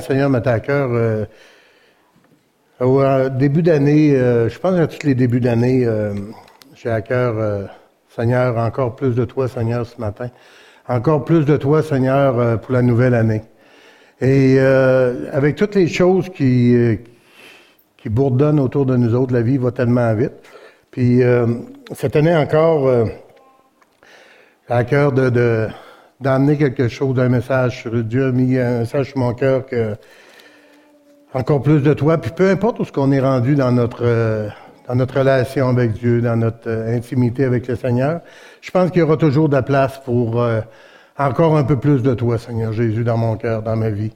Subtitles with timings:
[0.00, 0.88] Seigneur m'a à cœur.
[0.92, 1.26] Euh,
[2.80, 6.14] au début d'année, euh, je pense à tous les débuts d'année, euh,
[6.74, 7.68] j'ai à cœur,
[8.08, 10.30] Seigneur, encore plus de toi, Seigneur, ce matin.
[10.88, 13.42] Encore plus de toi, Seigneur, pour la nouvelle année.
[14.20, 16.98] Et avec toutes les choses qui,
[17.98, 20.32] qui bourdonnent autour de nous autres, la vie va tellement vite.
[20.90, 21.20] Puis
[21.94, 22.90] cette année encore,
[24.68, 25.68] j'ai à cœur de
[26.22, 29.96] d'amener quelque chose, un message Dieu a mis un message sur mon cœur que
[31.34, 32.18] encore plus de toi.
[32.18, 34.48] Puis peu importe où ce qu'on est rendu dans notre euh,
[34.88, 38.20] dans notre relation avec Dieu, dans notre euh, intimité avec le Seigneur,
[38.60, 40.60] je pense qu'il y aura toujours de la place pour euh,
[41.18, 44.12] encore un peu plus de toi, Seigneur Jésus, dans mon cœur, dans ma vie.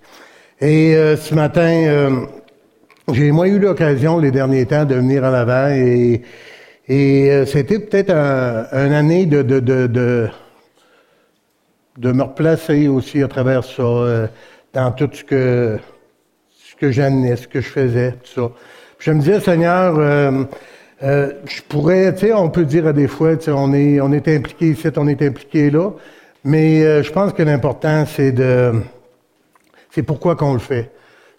[0.61, 2.27] Et ce matin,
[3.13, 6.23] j'ai moi eu l'occasion les derniers temps de venir en avant et
[6.89, 10.31] et c'était peut-être un, une année de, de, de, de
[11.97, 14.27] de me replacer aussi à travers ça, euh,
[14.73, 15.79] dans tout ce que
[16.51, 18.51] ce que j'amenais, ce que je faisais, tout ça.
[18.99, 20.45] je me disais, Seigneur, euh,
[21.03, 23.99] euh, je pourrais, tu sais, on peut dire à des fois, tu sais, on est,
[24.01, 25.93] on est impliqué ici, on est impliqué là,
[26.45, 28.73] mais je pense que l'important, c'est de,
[29.91, 30.91] c'est pourquoi qu'on le fait.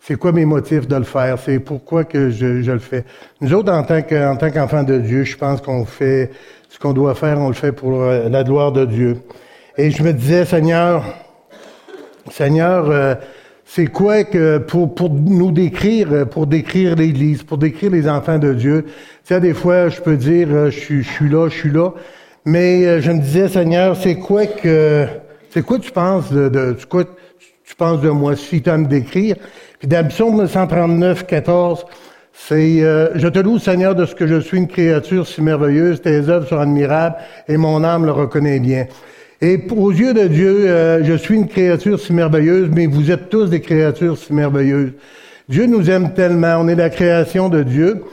[0.01, 1.37] C'est quoi mes motifs de le faire?
[1.37, 3.05] C'est pourquoi que je, je le fais?
[3.39, 6.31] Nous autres, en tant que, en tant qu'enfants de Dieu, je pense qu'on fait
[6.69, 9.17] ce qu'on doit faire, on le fait pour la gloire de Dieu.
[9.79, 11.03] Et je me disais, Seigneur,
[12.31, 13.13] Seigneur, euh,
[13.63, 18.55] c'est quoi que pour, pour nous décrire, pour décrire l'Église, pour décrire les enfants de
[18.55, 18.85] Dieu?
[18.85, 18.91] Tu
[19.25, 21.91] sais, des fois, je peux dire, euh, je suis, je suis là, je suis là.
[22.43, 25.05] Mais euh, je me disais, Seigneur, c'est quoi que,
[25.51, 27.03] c'est quoi tu penses de, de quoi
[27.63, 29.35] tu penses de moi, si tu as à me décrire?
[29.77, 31.85] Puis dans Psaume 139, 14,
[32.33, 36.29] c'est Je te loue, Seigneur, de ce que je suis une créature si merveilleuse, tes
[36.29, 37.17] œuvres sont admirables,
[37.47, 38.87] et mon âme le reconnaît bien.
[39.41, 43.29] Et aux yeux de Dieu, euh, je suis une créature si merveilleuse, mais vous êtes
[43.29, 44.93] tous des créatures si merveilleuses.
[45.47, 48.03] Dieu nous aime tellement, on est la création de Dieu.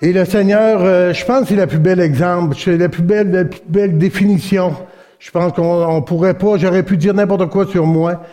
[0.00, 3.30] Et le Seigneur, euh, je pense, c'est la plus belle exemple, c'est la plus belle,
[3.30, 4.74] la plus belle définition.
[5.20, 8.24] Je pense qu'on pourrait pas, j'aurais pu dire n'importe quoi sur moi,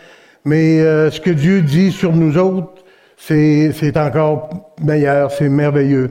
[0.44, 2.84] mais euh, ce que Dieu dit sur nous autres,
[3.16, 6.10] c'est, c'est encore meilleur, c'est merveilleux.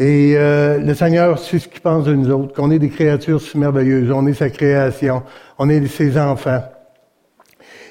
[0.00, 3.40] Et euh, le Seigneur, c'est ce qu'il pense de nous autres, qu'on est des créatures
[3.40, 5.24] si merveilleuses, on est sa création,
[5.58, 6.62] on est ses enfants.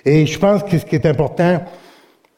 [0.06, 1.66] Et je pense que ce qui est important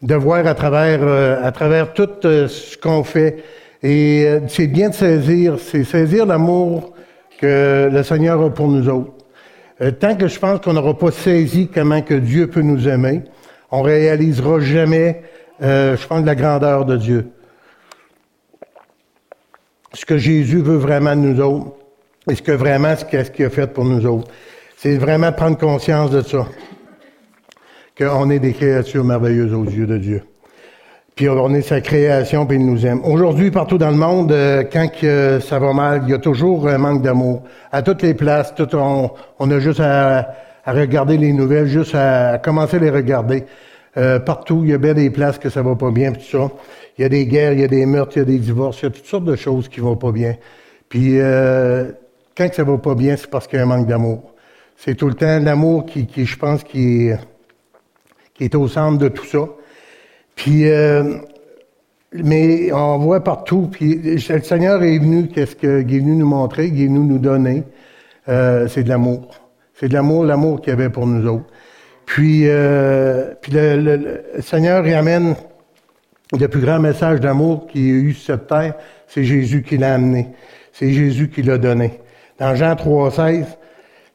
[0.01, 3.43] de voir à travers, euh, à travers tout euh, ce qu'on fait,
[3.83, 6.93] et c'est bien de saisir, c'est saisir l'amour
[7.39, 9.13] que le Seigneur a pour nous autres.
[9.99, 13.21] tant que je pense qu'on n'aura pas saisi comment que Dieu peut nous aimer,
[13.71, 15.21] on réalisera jamais,
[15.61, 17.31] je pense, la grandeur de Dieu
[19.93, 21.71] ce que Jésus veut vraiment de nous autres
[22.29, 24.31] et ce que vraiment ce qu'il a fait pour nous autres.
[24.77, 26.47] C'est vraiment prendre conscience de ça.
[27.97, 30.23] Qu'on est des créatures merveilleuses aux yeux de Dieu.
[31.19, 33.01] Puis on est sa création, puis il nous aime.
[33.03, 34.89] Aujourd'hui, partout dans le monde, euh, quand
[35.41, 37.43] ça va mal, il y a toujours un manque d'amour.
[37.73, 40.29] À toutes les places, tout, on, a juste à,
[40.65, 43.43] regarder les nouvelles, juste à, commencer à les regarder.
[43.97, 46.49] Euh, partout, il y a bien des places que ça va pas bien, tout ça.
[46.99, 48.81] Il y a des guerres, il y a des meurtres, il y a des divorces,
[48.81, 50.35] il y a toutes sortes de choses qui vont pas bien.
[50.89, 51.93] Puis euh,
[52.35, 54.33] quand ça va pas bien, c'est parce qu'il y a un manque d'amour.
[54.75, 57.17] C'est tout le temps l'amour qui, je pense, qui est,
[58.33, 59.47] qui est au centre de tout ça.
[60.35, 61.19] Puis, euh,
[62.11, 63.69] mais on voit partout.
[63.71, 67.19] Puis le Seigneur est venu, qu'est-ce qu'il est venu nous montrer, il est venu nous
[67.19, 67.63] donner.
[68.27, 69.29] Euh, c'est de l'amour.
[69.73, 71.47] C'est de l'amour, l'amour qu'il y avait pour nous autres.
[72.05, 75.37] Puis, euh, puis le, le, Seigneur y amène
[76.37, 78.75] le plus grand message d'amour qu'il y a eu sur cette terre,
[79.07, 80.27] c'est Jésus qui l'a amené.
[80.73, 81.99] C'est Jésus qui l'a donné.
[82.37, 83.45] Dans Jean 3,16,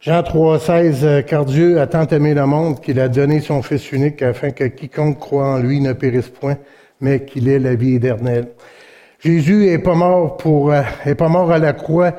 [0.00, 3.90] Jean 3,16, euh, car Dieu a tant aimé le monde qu'il a donné son Fils
[3.90, 6.56] unique afin que quiconque croit en lui ne périsse point,
[7.00, 8.48] mais qu'il ait la vie éternelle.
[9.18, 12.12] Jésus est euh, est pas mort à la croix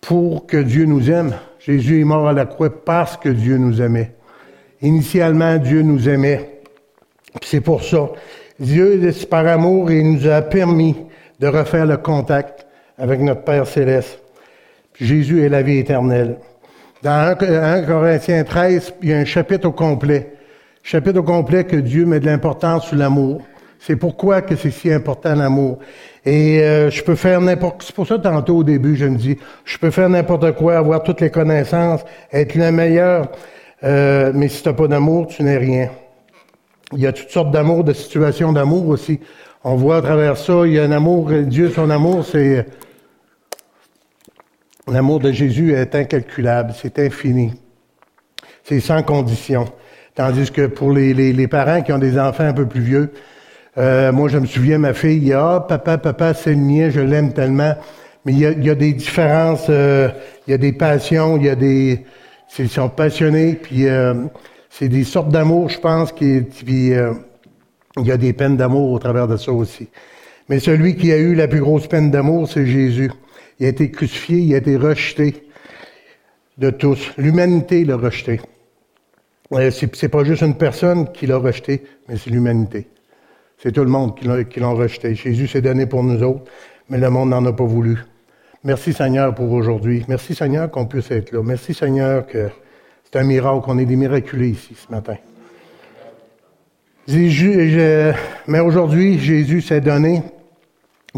[0.00, 1.34] pour que Dieu nous aime.
[1.58, 4.12] Jésus est mort à la croix parce que Dieu nous aimait.
[4.82, 6.62] Initialement, Dieu nous aimait.
[7.42, 8.08] C'est pour ça.
[8.60, 10.94] Dieu, par amour, il nous a permis
[11.40, 12.66] de refaire le contact
[12.98, 14.20] avec notre Père céleste.
[15.00, 16.36] Jésus est la vie éternelle.
[17.02, 20.34] Dans 1 Corinthiens 13, il y a un chapitre au complet.
[20.82, 23.40] Chapitre au complet que Dieu met de l'importance sur l'amour.
[23.78, 25.78] C'est pourquoi que c'est si important l'amour.
[26.26, 29.38] Et euh, je peux faire n'importe C'est pour ça tantôt au début, je me dis,
[29.64, 33.32] je peux faire n'importe quoi, avoir toutes les connaissances, être le meilleur,
[33.84, 35.88] euh, mais si tu n'as pas d'amour, tu n'es rien.
[36.92, 39.20] Il y a toutes sortes d'amour, de situations d'amour aussi.
[39.62, 42.66] On voit à travers ça, il y a un amour, Dieu, son amour, c'est...
[44.88, 47.52] L'amour de Jésus est incalculable, c'est infini.
[48.64, 49.66] C'est sans condition.
[50.14, 53.12] Tandis que pour les, les, parents qui ont des enfants un peu plus vieux,
[53.78, 57.32] euh, moi je me souviens, ma fille, ah papa, papa, c'est le mien, je l'aime
[57.32, 57.74] tellement.
[58.24, 60.08] Mais il y a, il y a des différences, euh,
[60.46, 62.04] il y a des passions, il y a des...
[62.58, 64.14] Ils sont passionnés, puis euh,
[64.70, 66.92] c'est des sortes d'amour, je pense, qui, puis,
[67.96, 69.88] il y a des peines d'amour au travers de ça aussi.
[70.48, 73.10] Mais celui qui a eu la plus grosse peine d'amour, c'est Jésus.
[73.58, 75.46] Il a été crucifié, il a été rejeté
[76.58, 77.12] de tous.
[77.18, 78.40] L'humanité l'a rejeté.
[79.70, 82.88] C'est pas juste une personne qui l'a rejeté, mais c'est l'humanité.
[83.58, 85.14] C'est tout le monde qui l'a rejeté.
[85.14, 86.44] Jésus s'est donné pour nous autres,
[86.88, 87.98] mais le monde n'en a pas voulu.
[88.64, 90.04] Merci Seigneur pour aujourd'hui.
[90.08, 91.42] Merci Seigneur qu'on puisse être là.
[91.42, 92.48] Merci Seigneur que
[93.12, 95.16] c'est un miracle, qu'on est des miraculés ici ce matin.
[98.46, 100.22] mais aujourd'hui, Jésus s'est donné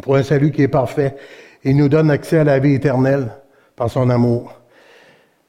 [0.03, 1.17] pour un salut qui est parfait.
[1.65, 3.29] Il nous donne accès à la vie éternelle
[3.77, 4.59] par son amour.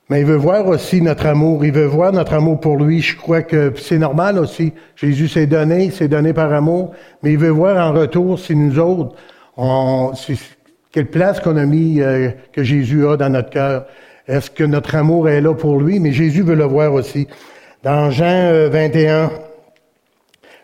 [0.09, 2.99] Mais il veut voir aussi notre amour, il veut voir notre amour pour lui.
[2.99, 4.73] Je crois que c'est normal aussi.
[4.97, 8.79] Jésus s'est donné, s'est donné par amour, mais il veut voir en retour si nous
[8.79, 9.15] autres,
[9.55, 10.11] on,
[10.91, 13.85] quelle place qu'on a mis, euh, que Jésus a dans notre cœur.
[14.27, 15.99] Est-ce que notre amour est là pour lui?
[15.99, 17.27] Mais Jésus veut le voir aussi.
[17.83, 19.27] Dans Jean 21, euh,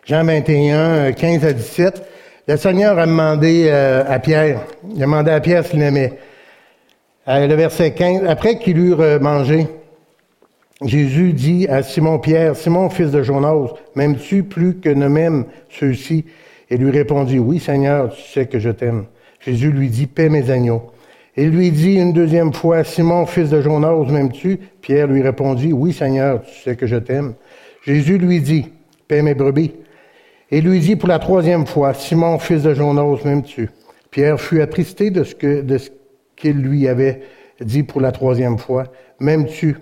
[0.06, 2.02] Jean 21, 15 euh, à 17,
[2.48, 6.14] le Seigneur a demandé à Pierre, il a demandé à Pierre s'il l'aimait.
[7.28, 9.66] Euh, le verset 15, après qu'il eut mangé,
[10.82, 16.24] Jésus dit à Simon-Pierre, Simon, fils de Jonas, m'aimes-tu plus que ne m'aiment ceux-ci?
[16.70, 19.04] Et lui répondit, oui, Seigneur, tu sais que je t'aime.
[19.40, 20.90] Jésus lui dit, paie mes agneaux.
[21.40, 24.58] Et lui dit une deuxième fois, Simon, fils de Jonas, m'aimes-tu?
[24.82, 27.32] Pierre lui répondit, oui, Seigneur, tu sais que je t'aime.
[27.82, 28.66] Jésus lui dit,
[29.08, 29.72] paie mes brebis.
[30.50, 33.70] Et lui dit pour la troisième fois, Simon, fils de Jonas, m'aimes-tu?
[34.10, 35.78] Pierre fut attristé de ce que, de
[36.36, 37.22] qu'il lui avait
[37.62, 38.84] dit pour la troisième fois,
[39.18, 39.78] M'aimes-tu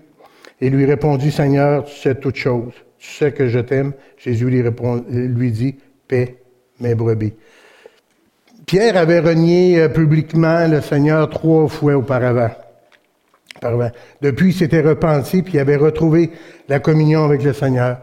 [0.60, 2.74] Et lui répondit, Seigneur, tu sais toutes choses.
[3.00, 3.94] Tu sais que je t'aime.
[4.16, 5.74] Jésus lui, répond, lui dit,
[6.06, 6.36] Paix
[6.78, 7.32] mes brebis.
[8.68, 12.50] Pierre avait renié euh, publiquement le Seigneur trois fois auparavant.
[14.20, 16.32] Depuis, il s'était repenti, puis il avait retrouvé
[16.68, 17.96] la communion avec le Seigneur.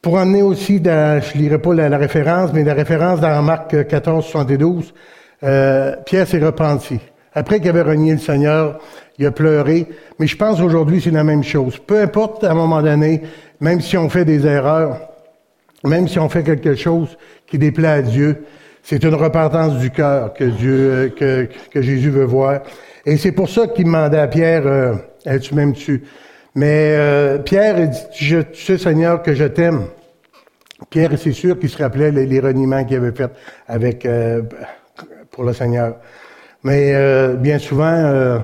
[0.00, 3.88] Pour emmener aussi, dans, je ne lirai pas la, référence, mais la référence dans Marc
[3.88, 4.94] 14, 72,
[5.42, 7.00] euh, Pierre s'est repenti.
[7.34, 8.78] Après qu'il avait renié le Seigneur,
[9.18, 9.88] il a pleuré.
[10.20, 11.76] Mais je pense aujourd'hui c'est la même chose.
[11.78, 13.22] Peu importe à un moment donné,
[13.60, 15.00] même si on fait des erreurs,
[15.82, 17.18] même si on fait quelque chose
[17.48, 18.44] qui déplaît à Dieu,
[18.88, 22.60] c'est une repentance du cœur que Dieu, que, que Jésus veut voir.
[23.04, 24.94] Et c'est pour ça qu'il demandait à Pierre, euh,
[25.74, 26.02] tu?
[26.54, 29.88] Mais euh, Pierre dit, je, tu sais Seigneur que je t'aime.
[30.88, 33.30] Pierre, c'est sûr qu'il se rappelait les, reniements qu'il avait fait
[33.66, 34.40] avec euh,
[35.32, 35.96] pour le Seigneur.
[36.62, 38.38] Mais euh, bien souvent, euh,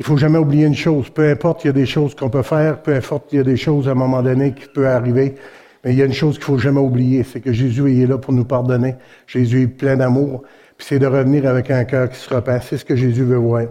[0.00, 1.10] il faut jamais oublier une chose.
[1.10, 3.44] Peu importe, il y a des choses qu'on peut faire, peu importe, il y a
[3.44, 5.36] des choses à un moment donné qui peuvent arriver.
[5.84, 8.18] Mais il y a une chose qu'il faut jamais oublier, c'est que Jésus est là
[8.18, 8.96] pour nous pardonner.
[9.26, 10.42] Jésus est plein d'amour.
[10.76, 12.60] Puis c'est de revenir avec un cœur qui se repent.
[12.62, 13.64] C'est ce que Jésus veut voir.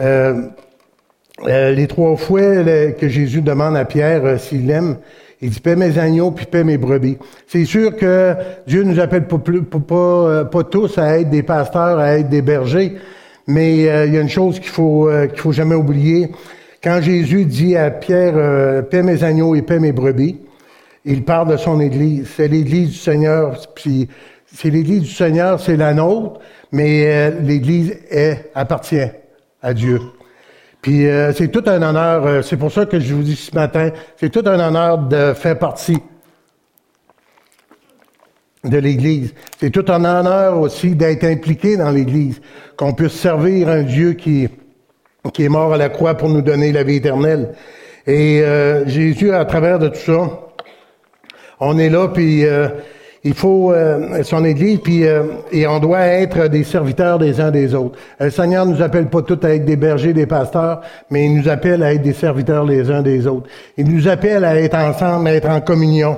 [0.00, 0.42] Euh,
[1.46, 2.62] euh les trois fois
[2.98, 4.96] que Jésus demande à Pierre euh, s'il l'aime,
[5.40, 7.18] il dit, paie mes agneaux, puis paie mes brebis.
[7.46, 8.34] C'est sûr que
[8.66, 12.42] Dieu nous appelle pas, pas, euh, pas, tous à être des pasteurs, à être des
[12.42, 12.96] bergers,
[13.46, 16.32] mais euh, il y a une chose qu'il faut qu'il faut jamais oublier.
[16.82, 20.38] Quand Jésus dit à Pierre, paie mes agneaux et paie mes brebis,
[21.08, 22.28] il parle de son Église.
[22.36, 24.08] C'est l'Église du Seigneur, puis
[24.46, 26.40] c'est l'Église du Seigneur, c'est la nôtre,
[26.70, 29.08] mais l'Église est, appartient
[29.62, 30.00] à Dieu.
[30.82, 33.54] Puis euh, c'est tout un honneur, euh, c'est pour ça que je vous dis ce
[33.54, 35.98] matin, c'est tout un honneur de faire partie
[38.64, 39.34] de l'Église.
[39.58, 42.40] C'est tout un honneur aussi d'être impliqué dans l'Église,
[42.76, 44.48] qu'on puisse servir un Dieu qui,
[45.32, 47.54] qui est mort à la croix pour nous donner la vie éternelle.
[48.06, 50.47] Et euh, Jésus, à travers de tout ça,
[51.60, 52.44] on est là, puis
[53.24, 57.50] il faut euh, son Église, puis euh, et on doit être des serviteurs des uns
[57.50, 57.98] des autres.
[58.20, 61.48] Le Seigneur nous appelle pas tous à être des bergers, des pasteurs, mais il nous
[61.48, 63.48] appelle à être des serviteurs les uns des autres.
[63.76, 66.16] Il nous appelle à être ensemble, à être en communion.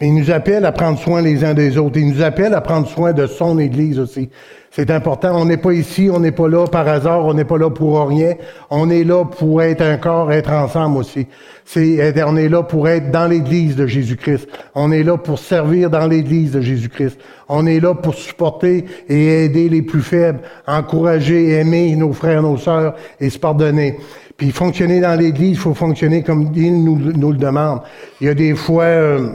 [0.00, 1.98] Mais il nous appelle à prendre soin les uns des autres.
[1.98, 4.30] Il nous appelle à prendre soin de son Église aussi.
[4.74, 5.38] C'est important.
[5.38, 8.08] On n'est pas ici, on n'est pas là par hasard, on n'est pas là pour
[8.08, 8.36] rien.
[8.70, 11.26] On est là pour être un corps, être ensemble aussi.
[11.66, 14.48] C'est, on est là pour être dans l'Église de Jésus-Christ.
[14.74, 17.18] On est là pour servir dans l'Église de Jésus-Christ.
[17.50, 22.56] On est là pour supporter et aider les plus faibles, encourager, aimer nos frères, nos
[22.56, 23.98] sœurs et se pardonner.
[24.38, 26.96] Puis fonctionner dans l'Église, il faut fonctionner comme il nous,
[27.30, 27.82] le demande.
[28.22, 29.28] Il y a des fois, euh,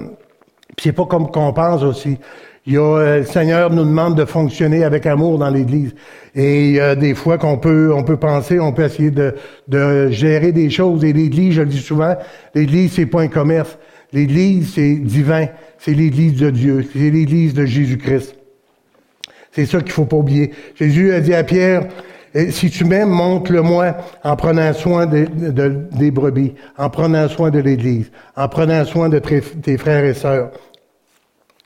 [0.81, 2.17] c'est pas comme qu'on pense aussi.
[2.67, 5.95] Il y a, euh, le Seigneur nous demande de fonctionner avec amour dans l'Église.
[6.35, 9.33] Et des fois qu'on peut, on peut penser, on peut essayer de,
[9.67, 11.03] de gérer des choses.
[11.03, 12.15] Et l'Église, je le dis souvent,
[12.53, 13.79] l'Église, c'est pas un commerce.
[14.13, 15.47] L'Église, c'est divin.
[15.79, 16.87] C'est l'Église de Dieu.
[16.93, 18.35] C'est l'Église de Jésus-Christ.
[19.51, 20.51] C'est ça qu'il faut pas oublier.
[20.75, 21.87] Jésus a dit à Pierre,
[22.35, 28.11] eh, si tu m'aimes, montre-le-moi en prenant soin des brebis, en prenant soin de l'Église,
[28.35, 30.51] en prenant soin de tes frères et sœurs.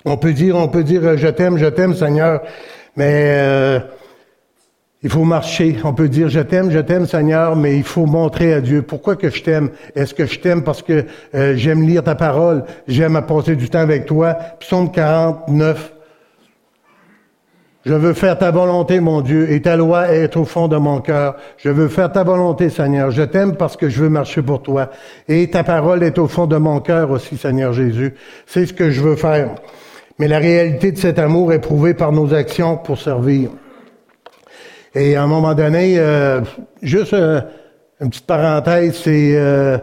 [0.05, 2.41] On peut dire, on peut dire, je t'aime, je t'aime, Seigneur,
[2.95, 3.79] mais euh,
[5.03, 5.77] il faut marcher.
[5.83, 9.15] On peut dire, je t'aime, je t'aime, Seigneur, mais il faut montrer à Dieu pourquoi
[9.15, 9.69] que je t'aime.
[9.95, 11.05] Est-ce que je t'aime parce que
[11.35, 14.33] euh, j'aime lire ta parole, j'aime passer du temps avec toi.
[14.59, 15.93] Psaume 49.
[17.83, 21.01] Je veux faire ta volonté, mon Dieu, et ta loi est au fond de mon
[21.01, 21.35] cœur.
[21.57, 23.09] Je veux faire ta volonté, Seigneur.
[23.09, 24.91] Je t'aime parce que je veux marcher pour toi.
[25.27, 28.13] Et ta parole est au fond de mon cœur aussi, Seigneur Jésus.
[28.45, 29.55] C'est ce que je veux faire.
[30.21, 33.49] Mais la réalité de cet amour est prouvée par nos actions pour servir.
[34.93, 36.41] Et à un moment donné, euh,
[36.83, 37.41] juste euh,
[37.99, 39.79] une petite parenthèse, c'est euh,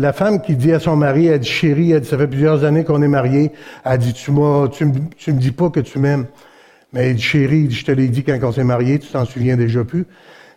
[0.00, 3.00] la femme qui dit à son mari, elle dit chérie, ça fait plusieurs années qu'on
[3.02, 3.52] est mariés,
[3.84, 6.26] elle dit tu m'as, tu me dis pas que tu m'aimes.
[6.92, 9.56] Mais elle dit chérie, je te l'ai dit quand on s'est mariés, tu t'en souviens
[9.56, 10.06] déjà plus.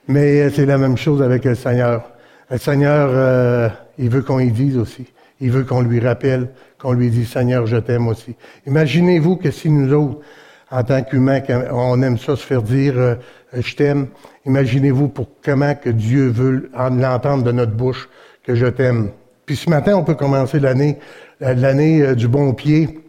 [0.08, 2.10] Mais c'est la même chose avec le Seigneur.
[2.50, 5.05] Le Seigneur, il veut qu'on y dise aussi.
[5.41, 6.48] Il veut qu'on lui rappelle,
[6.79, 8.36] qu'on lui dise Seigneur, je t'aime aussi.
[8.65, 10.19] Imaginez-vous que si nous autres,
[10.71, 13.15] en tant qu'humains, on aime ça se faire dire euh,
[13.53, 14.07] je t'aime.
[14.45, 18.07] Imaginez-vous pour comment que Dieu veut l'entendre de notre bouche
[18.43, 19.09] que je t'aime.
[19.45, 21.00] Puis ce matin, on peut commencer l'année,
[21.41, 23.00] euh, du bon pied.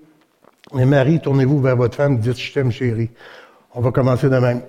[0.79, 3.11] Et Marie, tournez-vous vers votre femme, dites je t'aime, chérie.
[3.75, 4.63] On va commencer de même.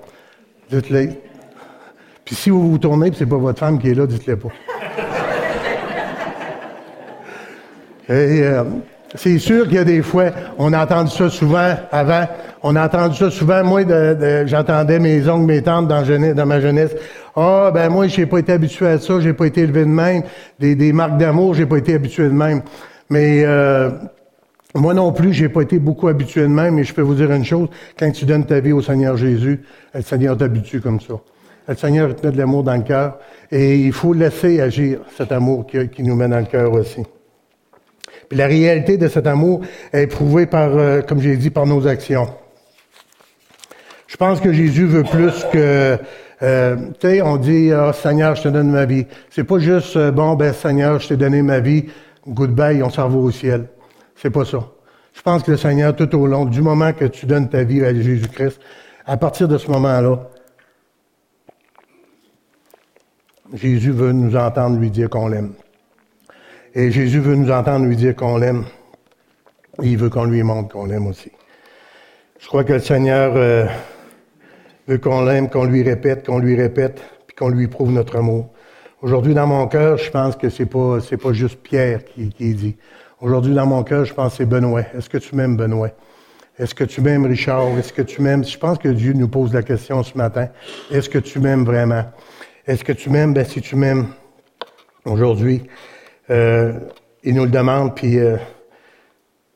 [0.69, 1.09] Dites-le.
[2.25, 4.49] Puis si vous vous tournez, puis c'est pas votre femme qui est là, dites-le pas.
[8.09, 8.65] Euh,
[9.15, 12.27] c'est sûr qu'il y a des fois, on a entendu ça souvent avant,
[12.63, 13.81] on a entendu ça souvent, moi,
[14.45, 16.95] j'entendais mes oncles, mes tantes dans, ma jeunesse.
[17.35, 20.23] Ah, ben moi, j'ai pas été habitué à ça, j'ai pas été élevé de même.
[20.59, 22.61] Des, des marques d'amour, j'ai pas été habitué de même.
[23.09, 23.89] Mais euh,
[24.75, 27.31] moi non plus, j'ai pas été beaucoup habitué de même, mais je peux vous dire
[27.31, 27.67] une chose,
[27.99, 29.61] quand tu donnes ta vie au Seigneur Jésus,
[29.93, 31.15] le Seigneur t'habitue comme ça.
[31.67, 33.17] Le Seigneur te met de l'amour dans le cœur
[33.51, 37.03] et il faut laisser agir cet amour qui, qui nous met dans le cœur aussi
[38.31, 39.61] la réalité de cet amour
[39.93, 42.27] est prouvée par, euh, comme j'ai dit, par nos actions.
[44.07, 45.97] Je pense que Jésus veut plus que,
[46.41, 49.05] euh, tu sais, on dit, oh, Seigneur, je te donne ma vie.
[49.29, 51.85] C'est pas juste, euh, bon, ben Seigneur, je t'ai donné ma vie,
[52.27, 53.67] goodbye, on s'en va au ciel.
[54.15, 54.59] C'est pas ça.
[55.13, 57.83] Je pense que le Seigneur, tout au long, du moment que tu donnes ta vie
[57.83, 58.59] à Jésus-Christ,
[59.05, 60.19] à partir de ce moment-là,
[63.53, 65.53] Jésus veut nous entendre lui dire qu'on l'aime.
[66.73, 68.63] Et Jésus veut nous entendre lui dire qu'on l'aime.
[69.83, 71.29] il veut qu'on lui montre qu'on l'aime aussi.
[72.39, 73.65] Je crois que le Seigneur euh,
[74.87, 78.49] veut qu'on l'aime, qu'on lui répète, qu'on lui répète, puis qu'on lui prouve notre amour.
[79.01, 82.53] Aujourd'hui, dans mon cœur, je pense que c'est pas c'est pas juste Pierre qui, qui
[82.53, 82.77] dit.
[83.19, 84.83] Aujourd'hui, dans mon cœur, je pense que c'est Benoît.
[84.95, 85.91] Est-ce que tu m'aimes, Benoît?
[86.57, 87.67] Est-ce que tu m'aimes, Richard?
[87.77, 88.45] Est-ce que tu m'aimes?
[88.45, 90.47] Je pense que Dieu nous pose la question ce matin.
[90.89, 92.05] Est-ce que tu m'aimes vraiment?
[92.65, 93.33] Est-ce que tu m'aimes?
[93.33, 94.07] Ben, si tu m'aimes
[95.03, 95.63] aujourd'hui,
[96.31, 96.73] euh,
[97.23, 98.37] il nous le demande, puis euh,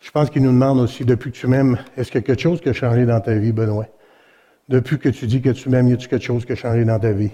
[0.02, 2.42] je pense qu'il nous demande aussi, depuis que tu m'aimes, est-ce qu'il y a quelque
[2.42, 3.88] chose qui a changé dans ta vie, Benoît?
[4.68, 7.00] Depuis que tu dis que tu m'aimes, y a-t-il quelque chose qui a changé dans
[7.00, 7.32] ta vie?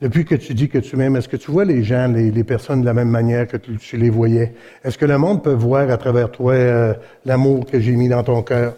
[0.00, 2.82] Depuis que tu dis que tu m'aimes, est-ce que tu vois les gens, les, personnes
[2.82, 4.52] de la même manière que tu, les voyais?
[4.84, 8.22] Est-ce que le monde peut voir à travers toi euh, l'amour que j'ai mis dans
[8.22, 8.74] ton cœur,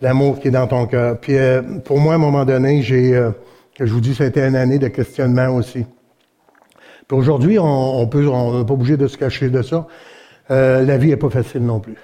[0.00, 1.20] l'amour qui est dans ton cœur?
[1.20, 1.36] Puis
[1.84, 3.12] pour moi, à un moment donné, j'ai,
[3.78, 5.84] je vous dis, ça a été une année de questionnement aussi.
[7.08, 9.86] Puis aujourd'hui, on, on peut, on n'a pas obligé de se cacher de ça.
[10.50, 11.96] Euh, la vie est pas facile non plus.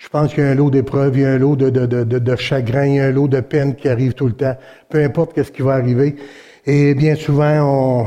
[0.00, 1.86] Je pense qu'il y a un lot d'épreuves, il y a un lot de, de,
[1.86, 4.56] de, de, chagrin, il y a un lot de peine qui arrive tout le temps.
[4.88, 6.16] Peu importe qu'est-ce qui va arriver.
[6.66, 8.06] Et bien souvent, on,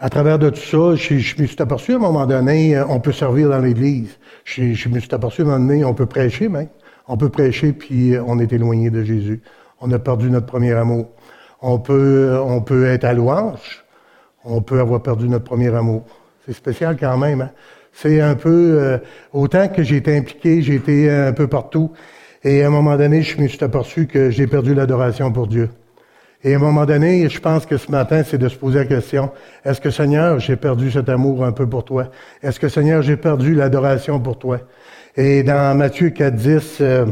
[0.00, 3.12] à travers de tout ça, je, me suis aperçu à un moment donné, on peut
[3.12, 4.18] servir dans l'Église.
[4.44, 6.68] Je, me suis aperçu à un moment donné, on peut prêcher même.
[7.06, 9.42] On peut prêcher, puis on est éloigné de Jésus.
[9.80, 11.06] On a perdu notre premier amour.
[11.62, 13.83] On peut, on peut être à louange
[14.44, 16.04] on peut avoir perdu notre premier amour.
[16.46, 17.40] C'est spécial quand même.
[17.40, 17.50] Hein?
[17.92, 18.98] C'est un peu, euh,
[19.32, 21.92] autant que j'ai été impliqué, j'ai été un peu partout,
[22.42, 25.70] et à un moment donné, je me suis aperçu que j'ai perdu l'adoration pour Dieu.
[26.42, 28.84] Et à un moment donné, je pense que ce matin, c'est de se poser la
[28.84, 29.30] question,
[29.64, 32.10] est-ce que Seigneur, j'ai perdu cet amour un peu pour toi?
[32.42, 34.60] Est-ce que Seigneur, j'ai perdu l'adoration pour toi?
[35.16, 37.06] Et dans Matthieu 4, 10, euh,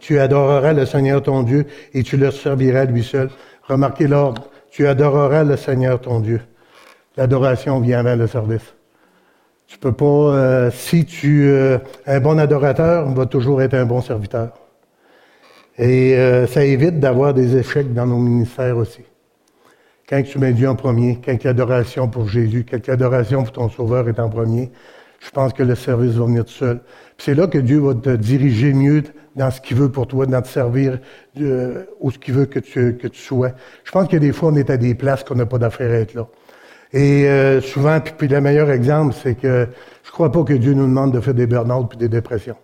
[0.00, 3.28] tu adoreras le Seigneur ton Dieu et tu le serviras lui seul.
[3.68, 4.48] Remarquez l'ordre.
[4.70, 6.40] Tu adoreras le Seigneur ton Dieu.
[7.16, 8.74] L'adoration vient avant le service.
[9.66, 14.00] Tu peux pas, euh, si tu es un bon adorateur, va toujours être un bon
[14.00, 14.52] serviteur.
[15.78, 16.14] Et
[16.46, 19.02] ça évite d'avoir des échecs dans nos ministères aussi.
[20.10, 24.08] Quand tu mets Dieu en premier, quand l'adoration pour Jésus, quand l'adoration pour ton Sauveur
[24.08, 24.72] est en premier,
[25.20, 26.80] je pense que le service va venir tout seul.
[27.16, 29.04] C'est là que Dieu va te diriger mieux
[29.36, 30.98] dans ce qu'il veut pour toi, dans te servir
[31.40, 33.52] euh, ce qu'il veut que tu, que tu sois.
[33.84, 35.94] Je pense que des fois, on est à des places qu'on n'a pas d'affaire à
[35.94, 36.26] être là.
[36.92, 39.68] Et euh, souvent, puis, le meilleur exemple, c'est que
[40.02, 42.56] je crois pas que Dieu nous demande de faire des burn-out puis des dépressions.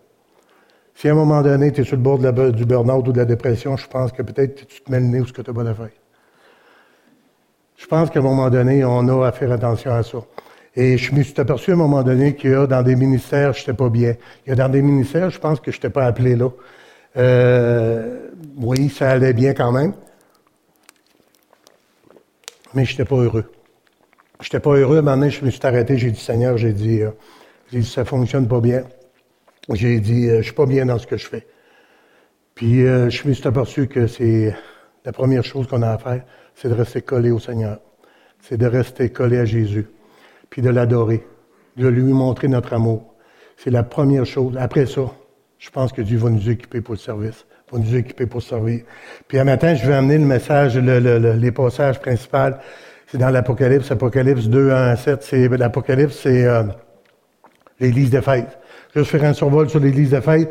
[0.94, 3.25] Si à un moment donné, tu es sur le bord du burn-out ou de la
[3.26, 5.54] dépression, je pense que peut-être tu te mets le nez où ce que tu n'as
[5.54, 5.90] pas d'affaire.
[7.76, 10.18] Je pense qu'à un moment donné, on a à faire attention à ça.
[10.76, 13.54] Et je me suis aperçu à un moment donné qu'il y a dans des ministères,
[13.54, 14.14] je n'étais pas bien.
[14.45, 16.50] Il y a dans des ministères, je pense que je n'étais pas appelé là.
[17.16, 18.28] Euh,
[18.59, 19.95] oui, ça allait bien quand même.
[22.75, 23.50] Mais je n'étais pas heureux.
[24.40, 24.97] Je n'étais pas heureux.
[24.97, 25.97] À un moment donné, je me suis arrêté.
[25.97, 28.85] J'ai dit, Seigneur, j'ai dit, euh, ça fonctionne pas bien.
[29.73, 31.47] J'ai dit, euh, je suis pas bien dans ce que je fais.
[32.54, 34.54] Puis, je me suis aperçu que c'est
[35.04, 37.80] la première chose qu'on a à faire, c'est de rester collé au Seigneur.
[38.40, 39.87] C'est de rester collé à Jésus
[40.50, 41.26] puis de l'adorer,
[41.76, 43.14] de lui montrer notre amour.
[43.56, 44.56] C'est la première chose.
[44.58, 45.02] Après ça,
[45.58, 48.82] je pense que Dieu va nous équiper pour le service, va nous équiper pour servir.
[49.28, 52.56] Puis un matin, je vais amener le message, les passages principaux.
[53.06, 55.22] C'est dans l'Apocalypse, Apocalypse 2, 1 à 7.
[55.22, 56.64] C'est, L'Apocalypse, c'est euh,
[57.78, 58.46] l'église d'Éphèse.
[58.94, 60.48] Je vais faire un survol sur l'église d'Éphèse.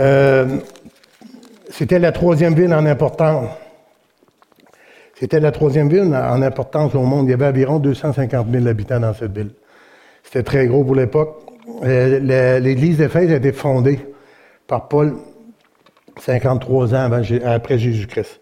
[0.00, 0.58] Euh,
[1.70, 3.48] c'était la troisième ville en importance
[5.18, 7.26] c'était la troisième ville en importance au monde.
[7.26, 9.50] Il y avait environ 250 000 habitants dans cette ville.
[10.22, 11.42] C'était très gros pour l'époque.
[11.84, 14.00] Euh, l'église d'Éphèse a été fondée
[14.66, 15.14] par Paul
[16.18, 17.10] 53 ans
[17.44, 18.40] après Jésus-Christ.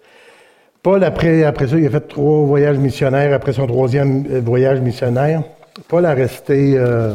[0.82, 3.34] Paul, après, ça, il a fait trois voyages missionnaires.
[3.34, 5.42] Après son troisième euh, voyage missionnaire,
[5.88, 7.14] Paul a resté, euh,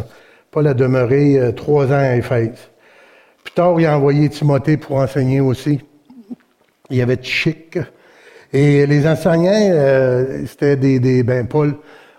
[0.52, 2.70] Paul a demeuré trois ans à Éphèse.
[3.44, 5.80] Plus tard, il a envoyé Timothée pour enseigner aussi.
[6.90, 7.80] Il y avait Chic,
[8.54, 11.76] et les enseignants, euh, c'était des, des, ben Paul,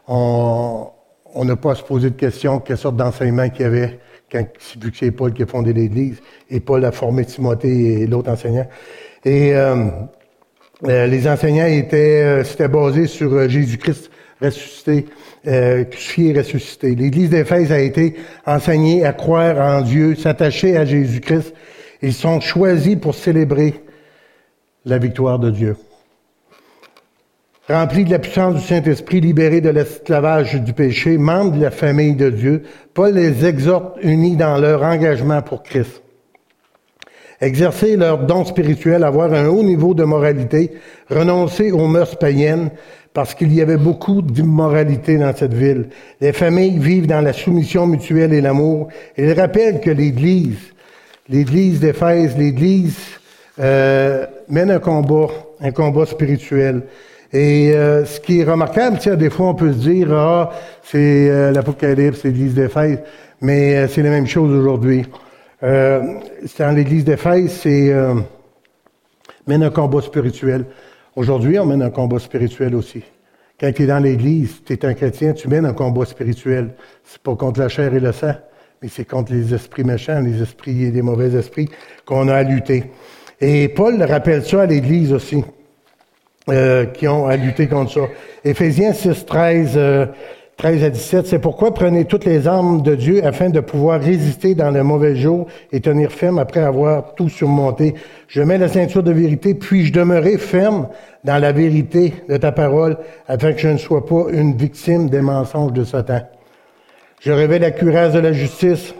[0.09, 0.92] on
[1.35, 4.45] n'a pas à se poser de questions quelle sorte d'enseignement qu'il y avait, quand,
[4.80, 8.30] vu que c'est Paul qui a fondé l'Église, et Paul a formé Timothée et l'autre
[8.30, 8.66] enseignant.
[9.25, 9.87] Et euh,
[10.85, 15.07] euh, les enseignants étaient, c'était basé sur Jésus-Christ ressuscité,
[15.90, 16.94] crucifié et ressuscité.
[16.94, 21.55] L'Église d'Éphèse a été enseignée à croire en Dieu, s'attacher à Jésus-Christ.
[22.03, 23.83] Ils sont choisis pour célébrer
[24.85, 25.77] la victoire de Dieu.
[27.68, 32.14] Remplis de la puissance du Saint-Esprit, libérés de l'esclavage du péché, membres de la famille
[32.14, 32.62] de Dieu,
[32.94, 36.00] Paul les exhorte unis dans leur engagement pour Christ.
[37.40, 40.74] Exercer leur don spirituel, avoir un haut niveau de moralité,
[41.11, 42.70] renoncer aux mœurs païennes,
[43.12, 45.88] parce qu'il y avait beaucoup d'immoralité dans cette ville.
[46.20, 48.88] Les familles vivent dans la soumission mutuelle et l'amour.
[49.18, 50.72] Il rappelle que l'Église,
[51.29, 52.96] l'Église d'Éphèse, l'Église
[53.59, 56.83] euh, mène un combat, un combat spirituel.
[57.33, 60.51] Et euh, ce qui est remarquable, tu des fois on peut se dire, ah,
[60.83, 63.01] c'est euh, l'Apocalypse, l'Église d'Éphèse,
[63.41, 65.05] mais euh, c'est la même chose aujourd'hui.
[65.61, 67.93] dans l'Église d'Éphèse, c'est
[69.47, 70.67] mène un combat spirituel.
[71.17, 73.03] Aujourd'hui, on mène un combat spirituel aussi.
[73.59, 76.75] Quand tu es dans l'Église, tu es un chrétien, tu mènes un combat spirituel.
[77.05, 78.35] C'est pas contre la chair et le sang,
[78.83, 81.69] mais c'est contre les esprits méchants, les esprits et les mauvais esprits
[82.05, 82.85] qu'on a à lutter.
[83.41, 85.43] Et Paul rappelle ça à l'Église aussi.
[86.48, 88.00] Euh, qui ont à lutter contre ça.
[88.44, 89.80] Éphésiens 6, 13,
[90.56, 94.54] 13 à 17, c'est pourquoi prenez toutes les armes de Dieu afin de pouvoir résister
[94.54, 97.94] dans le mauvais jour et tenir ferme après avoir tout surmonté.
[98.28, 100.88] Je mets la ceinture de vérité, puis je demeurai ferme
[101.24, 102.96] dans la vérité de ta parole
[103.28, 106.20] afin que je ne sois pas une victime des mensonges de Satan?
[107.20, 108.94] Je révèle la cuirasse de la justice,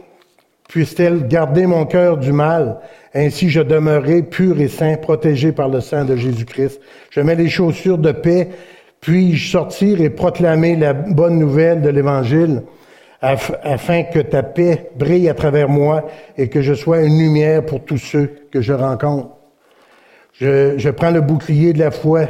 [0.69, 2.81] puisse-t-elle garder mon cœur du mal?
[3.15, 6.81] Ainsi je demeurerai pur et saint, protégé par le sang de Jésus-Christ.
[7.11, 8.49] Je mets les chaussures de paix,
[9.01, 12.63] puis-je sortir et proclamer la bonne nouvelle de l'Évangile,
[13.23, 17.85] afin que ta paix brille à travers moi et que je sois une lumière pour
[17.85, 19.31] tous ceux que je rencontre?
[20.35, 22.27] Je, je prends le bouclier de la foi,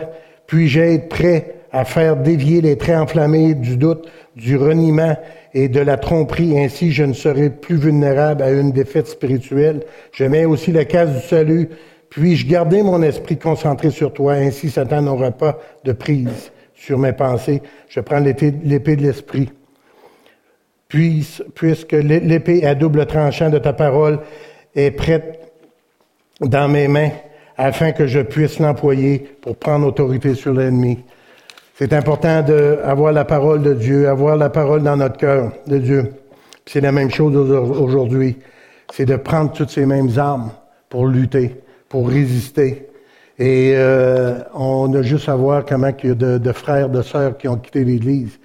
[0.47, 5.17] puis j'ai être prêt à faire dévier les traits enflammés du doute, du reniement
[5.55, 6.59] et de la tromperie.
[6.59, 9.83] Ainsi, je ne serai plus vulnérable à une défaite spirituelle.
[10.13, 11.69] Je mets aussi la case du salut.
[12.11, 14.35] Puis-je garder mon esprit concentré sur toi?
[14.35, 17.63] Ainsi, Satan n'aura pas de prise sur mes pensées.
[17.89, 19.51] Je prends l'épée de l'esprit.
[20.89, 24.21] Puis, puisque l'épée à double tranchant de ta parole
[24.75, 25.41] est prête
[26.41, 27.11] dans mes mains,
[27.57, 30.99] afin que je puisse l'employer pour prendre autorité sur l'ennemi.
[31.79, 36.15] C'est important d'avoir la parole de Dieu, avoir la parole dans notre cœur de Dieu.
[36.65, 38.39] C'est la même chose aujourd'hui.
[38.95, 40.53] C'est de prendre toutes ces mêmes armes
[40.89, 41.61] pour lutter,
[41.91, 42.89] pour résister.
[43.39, 47.37] Et euh, on a juste à voir comment il y a de, frères, de sœurs
[47.37, 48.39] qui ont quitté l'Église,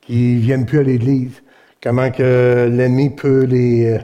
[0.00, 1.42] qui viennent plus à l'Église.
[1.82, 3.98] Comment que l'ennemi peut les, euh,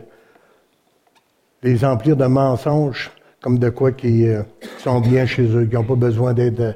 [1.62, 4.42] les emplir de mensonges, comme de quoi qui euh,
[4.78, 6.74] sont bien chez eux, qui n'ont pas besoin d'être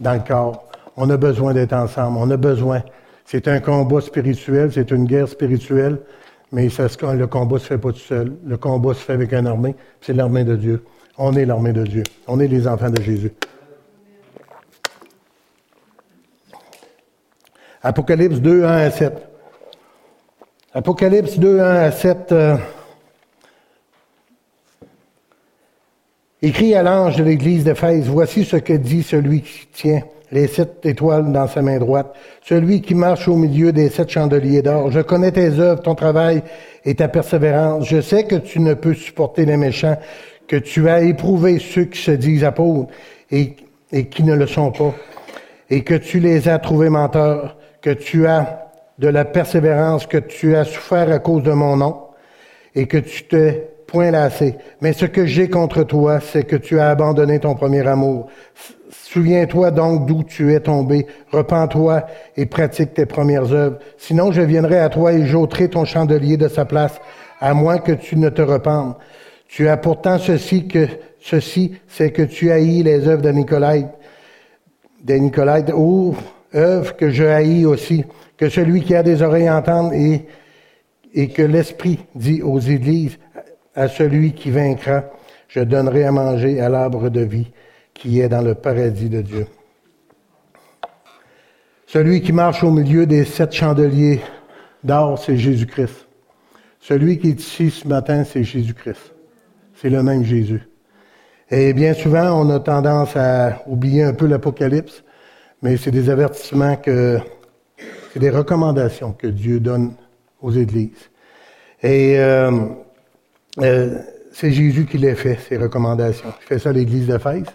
[0.00, 0.65] dans le corps.
[0.96, 2.18] On a besoin d'être ensemble.
[2.18, 2.82] On a besoin.
[3.24, 5.98] C'est un combat spirituel, c'est une guerre spirituelle,
[6.52, 8.36] mais ça, le combat se fait pas tout seul.
[8.44, 9.74] Le combat se fait avec une armée.
[10.00, 10.84] C'est l'armée de Dieu.
[11.18, 12.04] On est l'armée de Dieu.
[12.28, 13.32] On est les enfants de Jésus.
[17.82, 19.28] Apocalypse 2, 1 à 7.
[20.72, 22.32] Apocalypse 2, 1 à 7.
[22.32, 22.56] Euh,
[26.42, 30.02] écrit à l'ange de l'église d'Éphèse, voici ce que dit celui qui tient
[30.32, 34.62] les sept étoiles dans sa main droite, celui qui marche au milieu des sept chandeliers
[34.62, 34.90] d'or.
[34.90, 36.42] Je connais tes œuvres, ton travail
[36.84, 37.86] et ta persévérance.
[37.86, 39.96] Je sais que tu ne peux supporter les méchants,
[40.48, 42.92] que tu as éprouvé ceux qui se disent apôtres
[43.30, 43.56] et,
[43.92, 44.94] et qui ne le sont pas,
[45.70, 50.56] et que tu les as trouvés menteurs, que tu as de la persévérance, que tu
[50.56, 52.02] as souffert à cause de mon nom,
[52.74, 54.56] et que tu t'es point lassé.
[54.80, 58.28] Mais ce que j'ai contre toi, c'est que tu as abandonné ton premier amour.
[58.90, 63.78] Souviens-toi donc d'où tu es tombé, repens-toi et pratique tes premières œuvres.
[63.98, 67.00] Sinon, je viendrai à toi et j'ôterai ton chandelier de sa place,
[67.40, 68.94] à moins que tu ne te rependes.
[69.48, 70.86] Tu as pourtant ceci que
[71.20, 73.76] ceci, c'est que tu haïs les œuvres de Nicolas,
[75.02, 76.16] de Nicolas, ou
[76.54, 78.04] œuvres que je haïs aussi,
[78.36, 80.26] que celui qui a des oreilles entende et,
[81.14, 83.18] et que l'Esprit dit aux églises,
[83.76, 85.04] à celui qui vaincra,
[85.48, 87.52] je donnerai à manger à l'arbre de vie
[87.94, 89.46] qui est dans le paradis de Dieu.
[91.86, 94.20] Celui qui marche au milieu des sept chandeliers
[94.82, 96.08] d'or, c'est Jésus-Christ.
[96.80, 99.12] Celui qui est ici ce matin, c'est Jésus-Christ.
[99.74, 100.62] C'est le même Jésus.
[101.50, 105.04] Et bien souvent, on a tendance à oublier un peu l'Apocalypse,
[105.62, 107.18] mais c'est des avertissements que,
[108.12, 109.94] c'est des recommandations que Dieu donne
[110.40, 111.10] aux églises.
[111.82, 112.50] Et euh,
[113.58, 113.98] euh,
[114.32, 116.32] c'est Jésus qui les fait, ces recommandations.
[116.42, 117.46] Il fait ça à l'église d'Éphèse.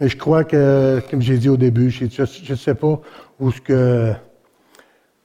[0.00, 3.00] Mais je crois que, comme j'ai dit au début, je ne sais pas
[3.38, 4.12] où ce que,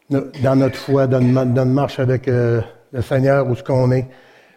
[0.10, 4.08] dans notre foi, dans, notre marche avec euh, le Seigneur, où ce qu'on est.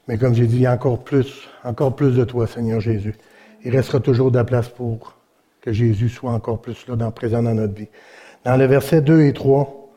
[0.08, 3.14] Mais comme j'ai dit, il y a encore plus, encore plus de toi, Seigneur Jésus.
[3.64, 5.16] Il restera toujours de la place pour
[5.60, 7.88] que Jésus soit encore plus là, dans, présent dans notre vie.
[8.44, 9.88] Dans le verset 2 et 3,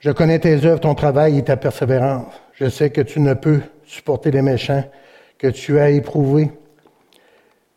[0.00, 2.32] je connais tes œuvres, ton travail et ta persévérance.
[2.54, 4.84] Je sais que tu ne peux supporter les méchants,
[5.38, 6.50] que tu as éprouvé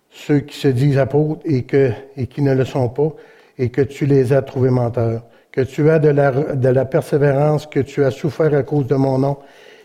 [0.09, 3.13] ceux qui se disent apôtres et, qui ne le sont pas,
[3.57, 7.79] et que tu les as trouvés menteurs, que tu as de la, de persévérance, que
[7.79, 9.37] tu as souffert à cause de mon nom,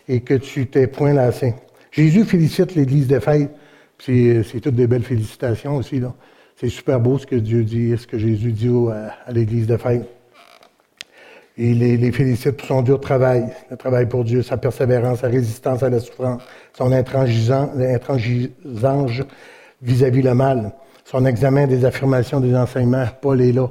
[0.07, 1.53] et que tu t'es point lassé.
[1.91, 3.47] Jésus félicite l'Église d'Éphèse.
[3.99, 6.01] C'est, c'est toutes des belles félicitations aussi.
[6.57, 10.01] C'est super beau ce que Dieu dit, ce que Jésus dit à, à l'Église d'Éphèse.
[11.57, 15.83] Il les, félicite pour son dur travail, le travail pour Dieu, sa persévérance, sa résistance
[15.83, 16.41] à la souffrance,
[16.75, 17.69] son intransigeance
[19.81, 20.71] vis-à-vis le mal,
[21.05, 23.69] son examen des affirmations des enseignements, Paul est là,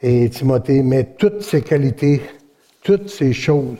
[0.00, 2.22] et Timothée, mais toutes ces qualités,
[2.82, 3.78] toutes ces choses,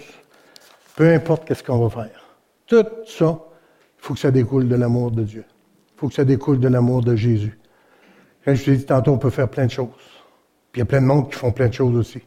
[0.97, 3.39] peu importe qu'est-ce qu'on va faire, tout ça,
[3.99, 5.45] il faut que ça découle de l'amour de Dieu.
[5.97, 7.59] Il faut que ça découle de l'amour de Jésus.
[8.45, 9.89] Quand je te dit tantôt, on peut faire plein de choses.
[10.71, 12.21] Puis il y a plein de monde qui font plein de choses aussi,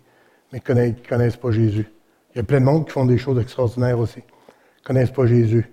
[0.51, 1.87] mais qui ne connaissent, pas Jésus.
[2.33, 5.25] Il y a plein de monde qui font des choses extraordinaires aussi, ne connaissent pas
[5.25, 5.69] Jésus.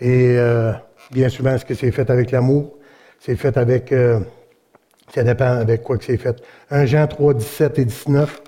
[0.00, 0.72] Et euh,
[1.10, 2.76] bien souvent, est-ce que c'est fait avec l'amour?
[3.20, 4.20] C'est fait avec, euh,
[5.14, 6.42] ça dépend avec quoi que c'est fait.
[6.70, 8.42] 1 Jean 3, 17 et 19.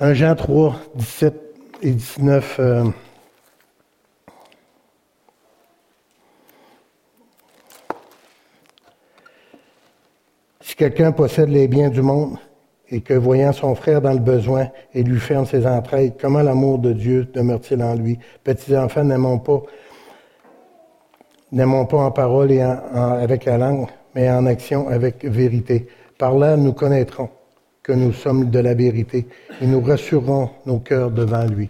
[0.00, 1.34] 1 Jean 3, 17
[1.82, 2.56] et 19.
[2.58, 2.84] Euh,
[10.60, 12.38] si quelqu'un possède les biens du monde
[12.92, 16.78] et que voyant son frère dans le besoin et lui ferme ses entrailles, comment l'amour
[16.78, 18.18] de Dieu demeure-t-il en lui?
[18.44, 19.62] Petits enfants, n'aimons pas
[21.52, 25.86] N'aimons pas en parole et avec la langue, mais en action avec vérité.
[26.16, 27.28] Par là, nous connaîtrons
[27.82, 29.26] que nous sommes de la vérité
[29.60, 31.68] et nous rassurerons nos cœurs devant lui.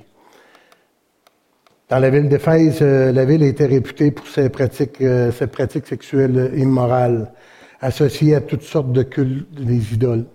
[1.89, 5.87] Dans la ville d'Éphèse, euh, la ville était réputée pour ses pratiques, euh, ses pratiques
[5.87, 7.33] sexuelles immorales,
[7.81, 10.27] associées à toutes sortes de cultes des idoles.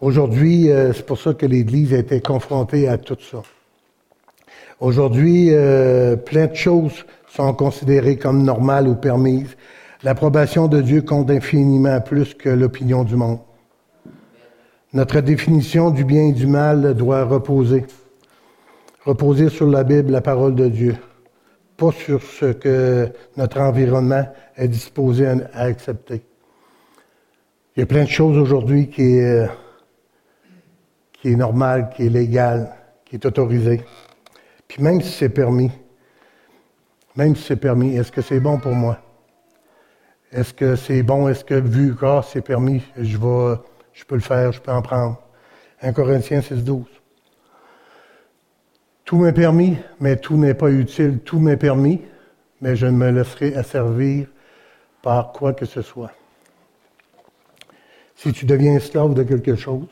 [0.00, 3.42] Aujourd'hui, euh, c'est pour ça que l'Église a été confrontée à tout ça.
[4.80, 5.50] Aujourd'hui,
[6.24, 9.56] plein de choses sont considérées comme normales ou permises.
[10.04, 13.40] L'approbation de Dieu compte infiniment plus que l'opinion du monde.
[14.92, 17.84] Notre définition du bien et du mal doit reposer,
[19.04, 20.94] Reposer sur la Bible, la parole de Dieu,
[21.78, 23.08] pas sur ce que
[23.38, 26.22] notre environnement est disposé à, accepter.
[27.74, 29.48] Il y a plein de choses aujourd'hui qui est,
[31.20, 33.84] qui est normal, qui est légal, qui est autorisé.
[34.66, 35.70] Puis même si c'est permis,
[37.16, 38.98] même si c'est permis, est-ce que c'est bon pour moi?
[40.30, 41.28] Est-ce que c'est bon?
[41.28, 43.56] Est-ce que vu que c'est permis, je, vais,
[43.92, 45.20] je peux le faire, je peux en prendre?
[45.80, 46.84] 1 Corinthiens 6, 12.
[49.04, 51.20] Tout m'est permis, mais tout n'est pas utile.
[51.20, 52.02] Tout m'est permis,
[52.60, 54.26] mais je ne me laisserai asservir
[55.00, 56.12] par quoi que ce soit.
[58.16, 59.88] Si tu deviens esclave de quelque chose,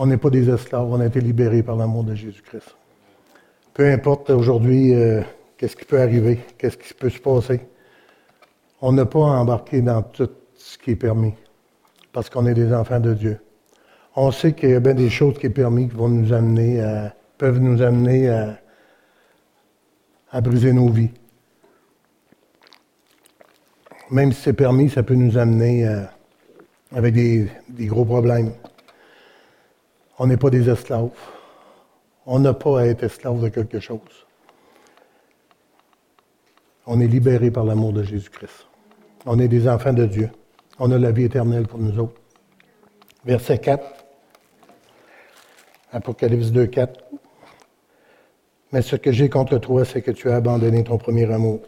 [0.00, 2.74] on n'est pas des esclaves, on a été libérés par l'amour de Jésus-Christ.
[3.74, 5.22] Peu importe aujourd'hui euh,
[5.56, 7.60] qu'est-ce qui peut arriver, qu'est-ce qui peut se passer,
[8.80, 11.34] on n'a pas embarqué dans tout ce qui est permis,
[12.12, 13.40] parce qu'on est des enfants de Dieu
[14.16, 16.80] on sait qu'il y a bien des choses qui sont permises qui vont nous amener
[16.80, 21.10] à, peuvent nous amener à, briser nos vies.
[24.10, 26.02] Même si c'est permis, ça peut nous amener euh,
[26.92, 27.48] avec des,
[27.86, 28.52] gros problèmes.
[30.20, 31.08] On n'est pas des esclaves.
[32.26, 34.26] On n'a pas à être esclave de quelque chose.
[36.86, 38.66] On est libéré par l'amour de Jésus-Christ.
[39.24, 40.30] On est des enfants de Dieu.
[40.78, 42.20] On a la vie éternelle pour nous autres.
[43.24, 43.82] Verset 4.
[45.90, 47.02] Apocalypse 2, 4.
[48.72, 51.60] Mais ce que j'ai contre toi, c'est que tu as abandonné ton premier amour.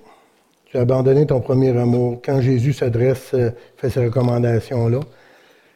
[0.67, 2.21] Tu as abandonné ton premier amour.
[2.23, 5.01] Quand Jésus s'adresse, euh, fait ces recommandations-là,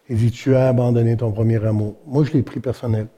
[0.09, 1.97] il dit, tu as abandonné ton premier amour.
[2.07, 3.09] Moi, je l'ai pris personnel.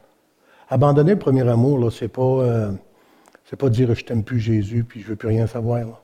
[0.71, 2.73] Abandonner le premier amour, là, c'est pas, euh,
[3.45, 6.03] c'est pas dire je t'aime plus Jésus, puis je veux plus rien savoir.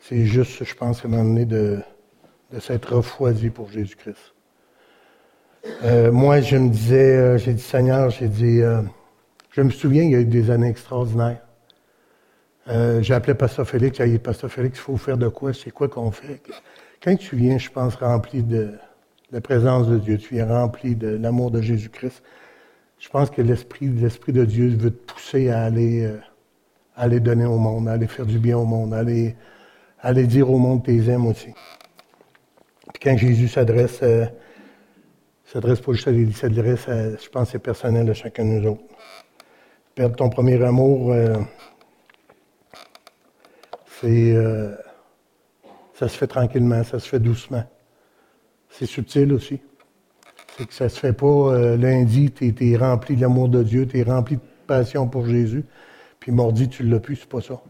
[0.00, 1.80] C'est juste, je pense, à un moment donné, de,
[2.52, 4.34] de s'être refroidi pour Jésus-Christ.
[5.82, 8.60] Euh, moi, je me disais, euh, j'ai dit, Seigneur, j'ai dit,
[9.50, 11.40] je me souviens, il y a eu des années extraordinaires.
[12.66, 15.54] j'ai appelé Pasteur Félix, j'ai dit, Pasteur Félix, il faut faire de quoi?
[15.54, 16.42] C'est quoi qu'on fait?
[17.02, 18.72] Quand tu viens, je pense, rempli de
[19.32, 22.22] la présence de Dieu, tu viens rempli de l'amour de Jésus-Christ,
[22.98, 26.10] je pense que l'Esprit, l'Esprit de Dieu veut te pousser à aller,
[26.96, 29.36] aller donner au monde, à aller faire du bien au monde, à aller,
[30.00, 31.52] aller dire au monde les aimes aussi.
[32.92, 34.02] Puis quand Jésus s'adresse
[35.54, 38.70] s'adresse pas juste à l'Église, s'adresse, à, je pense, c'est personnel à chacun de nous
[38.72, 38.82] autres.
[39.94, 41.36] Perdre ton premier amour, euh,
[44.00, 44.74] c'est, euh,
[45.94, 47.62] ça se fait tranquillement, ça se fait doucement.
[48.76, 49.60] C'est subtil aussi.
[50.56, 53.86] C'est que ça se fait pas euh, lundi, tu es, rempli de l'amour de Dieu,
[53.86, 55.64] tu es rempli de passion pour Jésus,
[56.18, 57.60] puis mardi, tu l'as plus, c'est pas ça.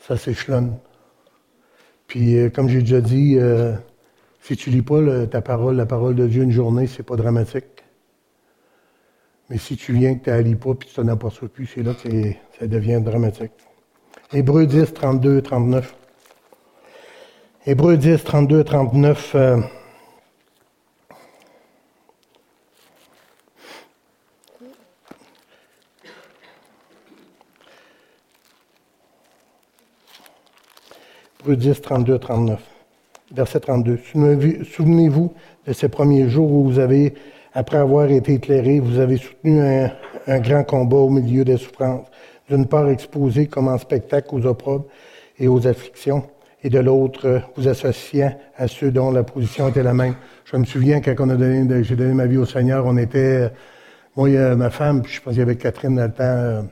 [0.00, 0.76] Ça s'échelonne.
[2.08, 3.36] Puis, comme j'ai déjà dit,
[4.40, 7.84] si tu lis pas ta parole, la parole de Dieu une journée, c'est pas dramatique.
[9.50, 11.82] Mais si tu viens que tu ne lis pas puis tu t'en aperçois plus, c'est
[11.82, 12.08] là que
[12.58, 13.52] ça devient dramatique.
[14.32, 15.94] Hébreu 10, 32, 39.
[17.68, 19.32] Hébreu 10, 32, 39.
[19.34, 19.56] Euh,
[31.40, 32.60] Hébreu 10, 32, 39
[33.32, 33.98] verset 32.
[34.64, 35.34] Souvenez-vous
[35.66, 37.14] de ces premiers jours où vous avez,
[37.52, 42.06] après avoir été éclairé, vous avez soutenu un, grand combat au milieu des souffrances.
[42.48, 44.84] D'une part, exposé comme en spectacle aux opprobes
[45.38, 46.22] et aux afflictions,
[46.66, 50.16] et de l'autre, vous associant à ceux dont la position était la même.
[50.44, 53.52] Je me souviens quand on j'ai donné ma vie au Seigneur, on était,
[54.16, 56.62] moi, ma femme, puis je pense qu'il y avait Catherine dans le temps, euh,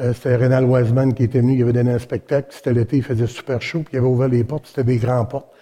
[0.00, 2.48] euh, c'était Rénal Wiseman qui était venu, il avait donné un spectacle.
[2.52, 5.26] C'était l'été, il faisait super chaud, puis il avait ouvert les portes, c'était des grands
[5.26, 5.52] portes.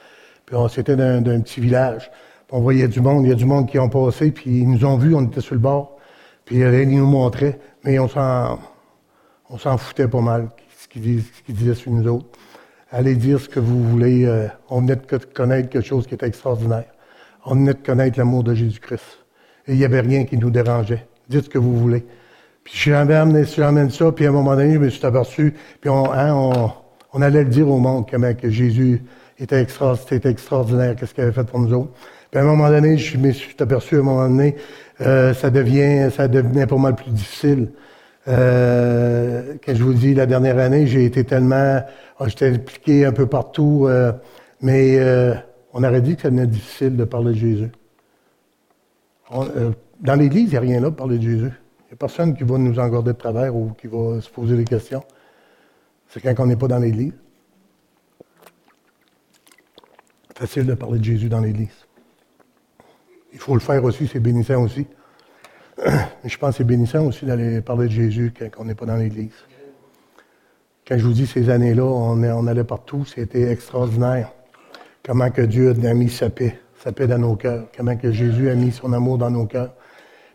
[0.46, 2.08] Puis c'était d'un, petit village.
[2.52, 4.84] on voyait du monde, il y a du monde qui ont passé, puis ils nous
[4.84, 5.96] ont vus, on était sur le bord.
[6.44, 8.60] Puis ils nous montraient, mais on s'en,
[9.48, 12.28] on s'en foutait pas mal, ce qu'ils, disaient sur nous autres.
[12.92, 14.24] Allez dire ce que vous voulez.
[14.26, 16.86] Euh, on venait de connaître quelque chose qui était extraordinaire.
[17.44, 19.24] On venait de connaître l'amour de Jésus-Christ.
[19.68, 21.06] Et il n'y avait rien qui nous dérangeait.
[21.28, 22.04] Dites ce que vous voulez.
[22.64, 25.88] Puis je amené, amené ça, puis à un moment donné, je me suis aperçu, puis
[25.88, 26.70] on, hein, on,
[27.12, 29.02] on allait le dire au monde comment que Jésus
[29.38, 29.66] était
[30.08, 31.92] c'était extraordinaire, qu'est-ce qu'il avait fait pour nous autres.
[32.30, 34.56] Puis à un moment donné, je me suis aperçu à un moment donné,
[35.00, 37.70] euh, ça devient, ça devenait pour moi plus difficile.
[38.28, 41.80] Euh, quand je vous dis la dernière année, j'ai été tellement,
[42.18, 44.12] oh, j'étais impliqué un peu partout, euh,
[44.60, 45.34] mais euh,
[45.72, 47.70] on aurait dit que ça devenait difficile de parler de Jésus.
[49.30, 51.52] dans l'Église, il n'y a rien là pour parler de Jésus.
[51.82, 54.56] Il n'y a personne qui va nous engorder de travers ou qui va se poser
[54.56, 55.02] des questions.
[56.08, 57.12] C'est quand on n'est pas dans l'Église.
[60.40, 61.86] facile de parler de Jésus dans l'Église.
[63.34, 64.86] Il faut le faire aussi, c'est bénissant aussi.
[66.24, 68.96] je pense que c'est bénissant aussi d'aller parler de Jésus quand on n'est pas dans
[68.96, 69.32] l'Église.
[70.86, 74.32] Quand je vous dis ces années-là, on, allait partout, c'était extraordinaire.
[75.04, 77.66] Comment que Dieu a mis sa paix, sa paix dans nos cœurs.
[77.76, 79.72] Comment que Jésus a mis son amour dans nos cœurs.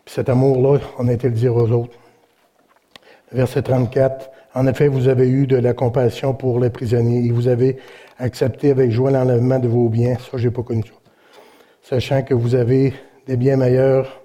[0.04, 1.98] Puis cet amour-là, on a été le dire aux autres.
[3.32, 4.30] Verset 34.
[4.54, 7.76] En effet, vous avez eu de la compassion pour les prisonniers et vous avez
[8.18, 10.16] accepté avec joie l'enlèvement de vos biens.
[10.18, 10.94] Ça, j'ai pas connu ça.
[11.82, 12.94] Sachant que vous avez
[13.26, 14.22] des biens meilleurs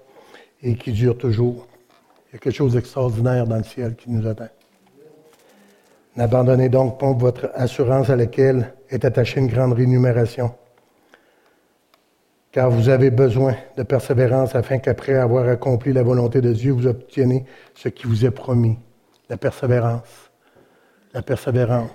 [0.64, 1.68] et qui durent toujours.
[2.28, 4.50] Il y a quelque chose d'extraordinaire dans le ciel qui nous attend.
[6.16, 10.54] N'abandonnez donc pas votre assurance à laquelle est attachée une grande rémunération.
[12.52, 16.88] Car vous avez besoin de persévérance afin qu'après avoir accompli la volonté de Dieu, vous
[16.88, 17.46] obteniez
[17.76, 18.78] ce qui vous est promis.
[19.30, 20.32] La persévérance.
[21.14, 21.92] La persévérance.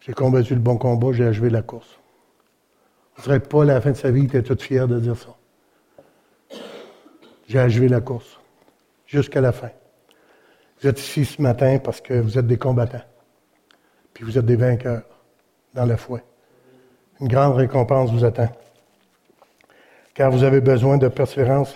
[0.00, 1.98] J'ai combattu le bon combat, j'ai achevé la course.
[3.16, 5.00] Vous ne serez pas à la fin de sa vie, il était tout fier de
[5.00, 5.37] dire ça.
[7.48, 8.38] J'ai achevé la course
[9.06, 9.70] jusqu'à la fin.
[10.80, 13.02] Vous êtes ici ce matin parce que vous êtes des combattants.
[14.12, 15.02] Puis vous êtes des vainqueurs
[15.72, 16.20] dans la foi.
[17.20, 18.50] Une grande récompense vous attend.
[20.12, 21.74] Car vous avez besoin de persévérance,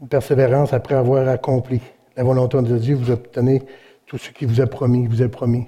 [0.00, 1.80] de persévérance après avoir accompli
[2.14, 2.96] la volonté de Dieu.
[2.96, 3.62] Vous obtenez
[4.06, 5.66] tout ce qui vous est promis, vous est promis.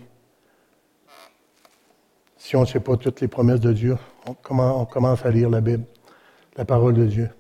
[2.37, 4.35] Si on ne sait pas toutes les promesses de Dieu, on
[4.85, 5.85] commence à lire la Bible,
[6.57, 7.31] la parole de Dieu.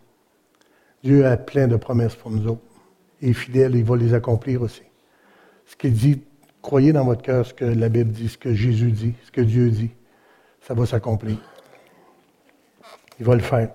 [1.02, 2.62] Dieu a plein de promesses pour nous autres.
[3.20, 4.82] Il est fidèle, il va les accomplir aussi.
[5.66, 6.22] Ce qu'il dit,
[6.62, 9.40] croyez dans votre cœur ce que la Bible dit, ce que Jésus dit, ce que
[9.40, 9.90] Dieu dit.
[10.61, 11.38] Ça va s'accomplir.
[13.18, 13.70] Il va le faire.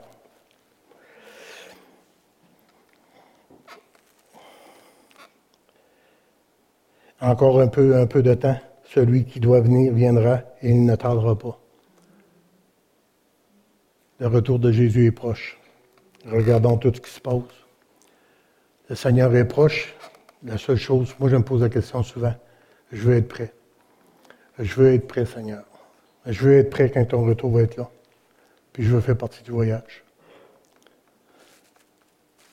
[7.22, 8.60] Encore un peu, un peu de temps.
[8.84, 11.58] Celui qui doit venir viendra et il ne tardera pas.
[14.20, 15.61] Le retour de Jésus est proche.
[16.28, 17.42] Regardons tout ce qui se passe.
[18.90, 19.94] Le Seigneur est proche.
[20.44, 22.34] La seule chose, moi je me pose la question souvent,
[22.92, 23.54] je veux être prêt.
[24.58, 25.64] Je veux être prêt, Seigneur.
[26.26, 27.90] Je veux être prêt quand ton retour va être là.
[28.74, 30.04] Puis je veux faire partie du voyage.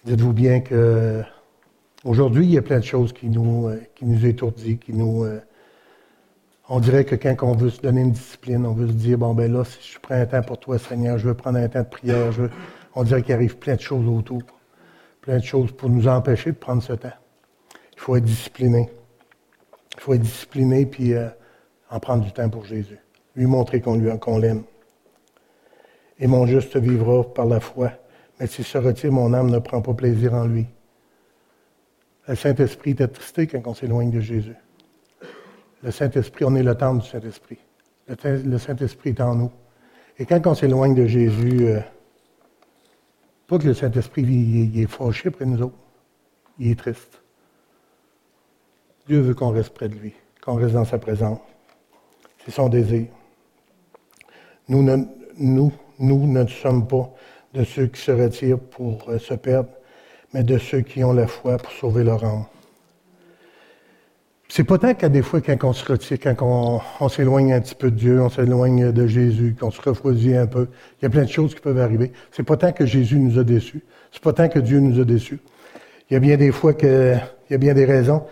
[0.05, 1.23] Dites-vous bien que
[2.05, 5.25] aujourd'hui, il y a plein de choses qui nous, euh, qui nous étourdissent, qui nous.
[5.25, 5.41] Euh,
[6.69, 9.35] on dirait que quand on veut se donner une discipline, on veut se dire, bon
[9.35, 11.83] ben là, si je prends un temps pour toi, Seigneur, je veux prendre un temps
[11.83, 12.43] de prière, je
[12.95, 14.43] on dirait qu'il arrive plein de choses autour,
[15.21, 17.13] plein de choses pour nous empêcher de prendre ce temps.
[17.95, 18.89] Il faut être discipliné.
[19.97, 21.29] Il faut être discipliné puis euh,
[21.91, 22.99] en prendre du temps pour Jésus.
[23.35, 24.63] Lui montrer qu'on l'aime.
[26.19, 27.93] Et mon juste vivra par la foi.
[28.39, 30.67] Mais s'il se retire, mon âme ne prend pas plaisir en lui.
[32.27, 34.57] Le Saint-Esprit est attristé quand on s'éloigne de Jésus.
[35.83, 37.59] Le Saint-Esprit, on est le temps du Saint-Esprit.
[38.25, 39.53] Le Saint-Esprit est en nous.
[40.19, 41.81] Et quand on s'éloigne de Jésus, euh,
[43.49, 45.79] pas que le Saint-Esprit est fâché près de nous autres.
[46.59, 47.23] Il est triste.
[49.07, 51.41] Dieu veut qu'on reste près de lui, qu'on reste dans sa présence.
[52.45, 53.07] C'est son désir.
[54.69, 54.99] Nous ne,
[55.39, 57.11] nous ne sommes pas
[57.55, 59.71] de ceux qui se retirent pour euh, se perdre,
[60.35, 62.45] mais de ceux qui ont la foi pour sauver leur âme.
[64.51, 67.75] C'est pas tant qu'à des fois, quand on se retire, quand on, s'éloigne un petit
[67.75, 71.11] peu de Dieu, on s'éloigne de Jésus, qu'on se refroidit un peu, il y a
[71.11, 72.13] plein de choses qui peuvent arriver.
[72.33, 73.85] C'est pas tant que Jésus nous a déçus.
[74.11, 75.41] C'est pas tant que Dieu nous a déçus.
[76.09, 78.25] Il y a bien des fois que, il y a bien des raisons.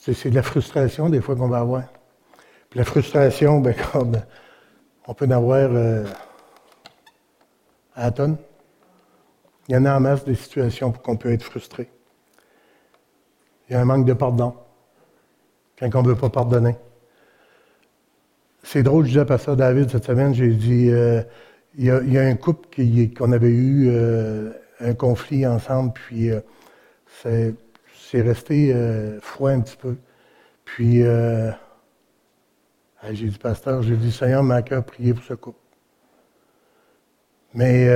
[0.00, 1.84] C'est, de la frustration, des fois, qu'on va avoir.
[2.68, 4.16] Puis la frustration, ben, comme,
[5.06, 6.04] on peut en avoir euh,
[7.94, 8.38] à tonne.
[9.68, 11.88] Il y en a en masse des situations pour qu'on peut être frustré.
[13.68, 14.54] Il y a un manque de pardon
[15.88, 16.76] quand on ne veut pas pardonner.
[18.62, 21.22] C'est drôle, je disais à Pasteur David cette semaine, j'ai dit, euh,
[21.76, 22.68] il, y a, un couple
[23.16, 26.40] qu'on avait eu euh, un conflit ensemble, puis euh,
[27.22, 28.74] c'est resté
[29.20, 29.96] froid un petit peu.
[30.64, 31.02] Puis,
[33.12, 35.58] j'ai dit, Pasteur, j'ai dit, Seigneur, m'a cœur prier pour ce couple.
[37.54, 37.88] Mais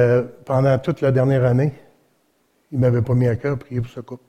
[0.45, 1.73] pendant toute la dernière année,
[2.73, 4.25] il ne m'avait pas mis à cœur prier pour ce couple.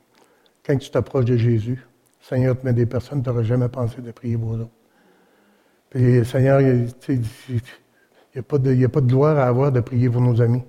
[0.65, 1.85] Quand tu t'approches de Jésus,
[2.27, 4.67] Seigneur te met des personnes tu n'aurais jamais pensé de prier pour eux
[5.91, 10.63] Puis, Seigneur, il n'y a, pas de gloire à avoir de prier pour nos amis.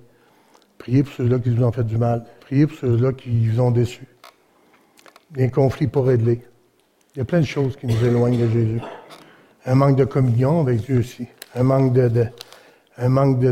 [0.77, 2.25] Priez pour ceux-là qui vous ont fait du mal.
[2.41, 4.07] Priez pour ceux-là qui vous ont déçus.
[5.31, 6.43] Des conflits pour régler.
[7.15, 8.81] Il y a plein de choses qui nous éloignent de Jésus.
[9.65, 11.27] Un manque de communion avec Dieu aussi.
[11.55, 12.27] Un manque de,
[12.97, 13.43] un manque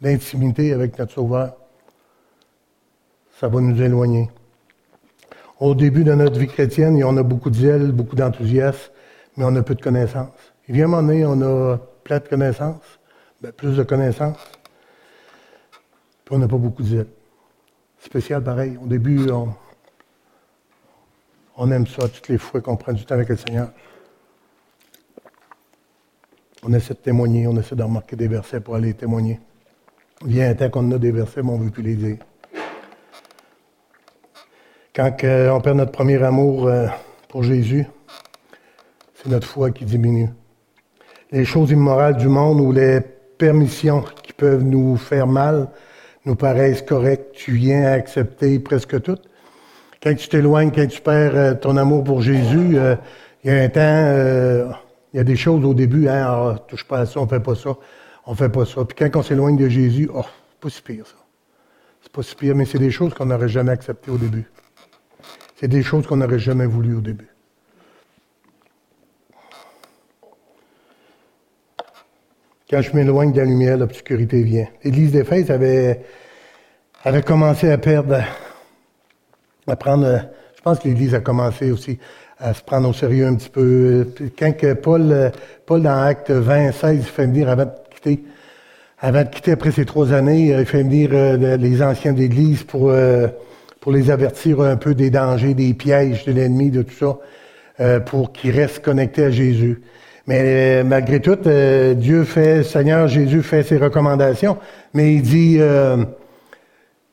[0.00, 1.54] d'intimité avec notre Sauveur.
[3.38, 4.30] Ça va nous éloigner.
[5.60, 8.92] Au début de notre vie chrétienne, on a beaucoup de beaucoup d'enthousiasme,
[9.36, 10.30] mais on a peu de connaissances.
[10.68, 13.00] Il vient un moment donné, on a plein de connaissances,
[13.40, 14.38] ben, plus de connaissances,
[16.24, 17.06] puis on n'a pas beaucoup de zèle.
[17.98, 18.78] spécial pareil.
[18.80, 19.28] Au début,
[21.56, 23.70] on, aime ça toutes les fois qu'on prend du temps avec le Seigneur.
[26.62, 29.40] On essaie de témoigner, on essaie de remarquer des versets pour aller témoigner.
[30.24, 32.18] Il y un temps qu'on a des versets, mais on ne veut plus les dire.
[34.98, 36.88] Quand on perd notre premier amour euh,
[37.28, 37.86] pour Jésus,
[39.14, 40.30] c'est notre foi qui diminue.
[41.30, 45.68] Les choses immorales du monde ou les permissions qui peuvent nous faire mal
[46.24, 47.30] nous paraissent correctes.
[47.32, 49.22] Tu viens à accepter presque toutes.
[50.02, 52.96] Quand tu t'éloignes, quand tu perds euh, ton amour pour Jésus, euh,
[53.44, 54.76] il y a un temps,
[55.14, 57.38] il y a des choses au début, hein, ah, touche pas à ça, on fait
[57.38, 57.76] pas ça,
[58.26, 58.84] on fait pas ça.
[58.84, 61.14] Puis quand on s'éloigne de Jésus, oh, c'est pas si pire ça.
[62.02, 64.50] C'est pas si pire, mais c'est des choses qu'on n'aurait jamais acceptées au début.
[65.58, 67.28] C'est des choses qu'on n'aurait jamais voulu au début.
[72.70, 74.68] Quand je m'éloigne de la lumière, l'obscurité vient.
[74.84, 76.02] L'Église d'Éphèse avait,
[77.02, 78.22] avait commencé à perdre,
[79.66, 80.20] à prendre,
[80.56, 81.98] je pense que l'Église a commencé aussi
[82.38, 84.06] à se prendre au sérieux un petit peu.
[84.38, 85.32] Quand que Paul,
[85.66, 88.22] Paul, dans Acte 20, 16, il fait venir avant de quitter,
[89.00, 92.90] avant de quitter après ces trois années, il fait venir euh, les anciens d'Église pour,
[92.90, 93.26] euh,
[93.80, 97.18] pour les avertir un peu des dangers, des pièges de l'ennemi, de tout ça,
[97.80, 99.80] euh, pour qu'ils restent connectés à Jésus.
[100.26, 104.58] Mais euh, malgré tout, euh, Dieu fait, Seigneur Jésus fait ses recommandations,
[104.94, 105.60] mais il dit,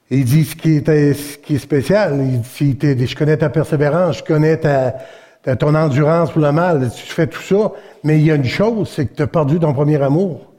[0.10, 2.20] il dit ce qui, est, spécial.
[2.20, 4.96] Il dit, je connais ta persévérance, je connais ta,
[5.56, 7.72] ton endurance pour le mal, tu fais tout ça,
[8.04, 10.55] mais il y a une chose, c'est que tu as perdu ton premier amour.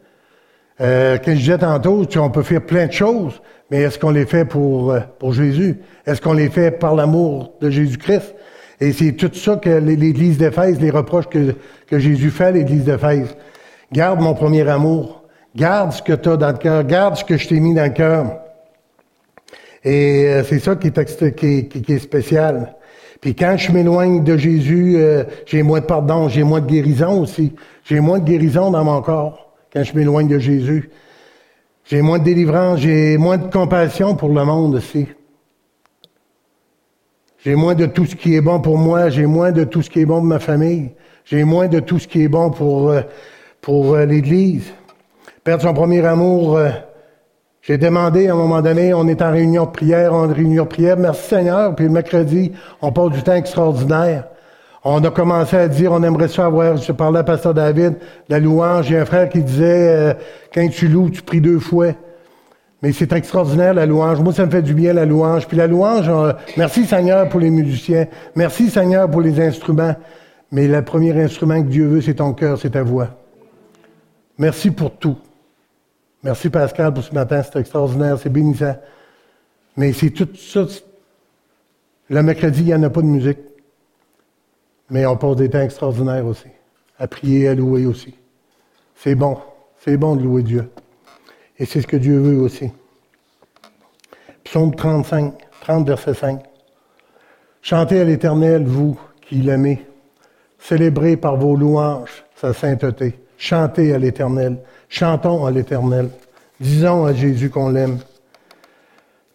[0.81, 4.27] Euh, quand je disais tantôt, on peut faire plein de choses, mais est-ce qu'on les
[4.27, 5.79] fait pour, euh, pour Jésus?
[6.07, 8.35] Est-ce qu'on les fait par l'amour de Jésus-Christ?
[8.81, 11.55] Et c'est tout ça que l'Église d'Éphèse, les reproches que,
[11.99, 13.35] Jésus fait à l'Église d'Éphèse.
[13.91, 15.23] Garde mon premier amour.
[15.55, 16.85] Garde ce que tu as dans le cœur.
[16.85, 18.39] Garde ce que je t'ai mis dans le cœur.
[19.83, 22.75] Et euh, c'est ça qui est, qui, qui, est, spécial.
[23.23, 27.23] Puis quand je m'éloigne de Jésus, euh, j'ai moins de pardon, j'ai moins de guérison
[27.23, 27.55] aussi.
[27.85, 30.91] J'ai moins de guérison dans mon corps quand je m'éloigne de Jésus.
[31.85, 35.07] J'ai moins de délivrance, j'ai moins de compassion pour le monde aussi.
[37.45, 39.89] J'ai moins de tout ce qui est bon pour moi, j'ai moins de tout ce
[39.89, 40.91] qui est bon pour ma famille,
[41.25, 43.03] j'ai moins de tout ce qui est bon pour, euh,
[43.61, 44.73] pour euh, l'Église.
[45.45, 46.71] Perdre son premier amour, euh,
[47.63, 50.69] j'ai demandé à un moment donné, on est en réunion de prière, en réunion de
[50.69, 52.51] prière, merci Seigneur, puis le mercredi,
[52.83, 54.25] on passe du temps extraordinaire.
[54.89, 57.95] On a commencé à dire, on aimerait ça avoir, je parlais à Pasteur David,
[58.29, 58.87] la louange.
[58.87, 60.15] J'ai un frère qui disait, euh,
[60.55, 61.89] quand tu loues, tu pries deux fois.
[62.83, 64.21] Mais c'est extraordinaire, la louange.
[64.21, 65.49] Moi, ça me fait du bien, la louange.
[65.49, 66.09] Puis la louange,
[66.57, 68.07] merci Seigneur pour les musiciens.
[68.37, 69.97] Merci Seigneur pour les instruments.
[70.53, 73.09] Mais le premier instrument que Dieu veut, c'est ton cœur, c'est ta voix.
[74.39, 75.17] Merci pour tout.
[76.23, 78.77] Merci Pascal pour ce matin, c'est extraordinaire, c'est bénissant.
[79.77, 80.65] Mais c'est tout ça.
[82.09, 83.39] Le mercredi, il n'y en a pas de musique.
[84.91, 86.49] Mais on passe des temps extraordinaires aussi.
[86.99, 88.15] À prier, à louer aussi.
[88.95, 89.39] C'est bon.
[89.85, 90.71] C'est bon de louer Dieu.
[91.59, 92.71] Et c'est ce que Dieu veut aussi.
[94.45, 96.41] Psaume 35, 30, verset 5.
[97.63, 99.85] Chantez à l'Éternel, vous qui l'aimez.
[100.59, 103.19] Célébrez par vos louanges sa sainteté.
[103.39, 104.59] Chantez à l'Éternel.
[104.89, 106.11] Chantons à l'Éternel.
[106.61, 107.99] Disons à Jésus qu'on l'aime.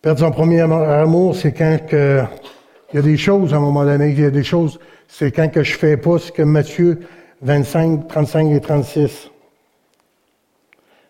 [0.02, 4.10] Perdre son premier amour, c'est quand il y a des choses à un moment donné,
[4.10, 4.80] il y a des choses
[5.14, 7.02] c'est quand que je fais pas ce que Matthieu
[7.42, 9.30] 25, 35 et 36.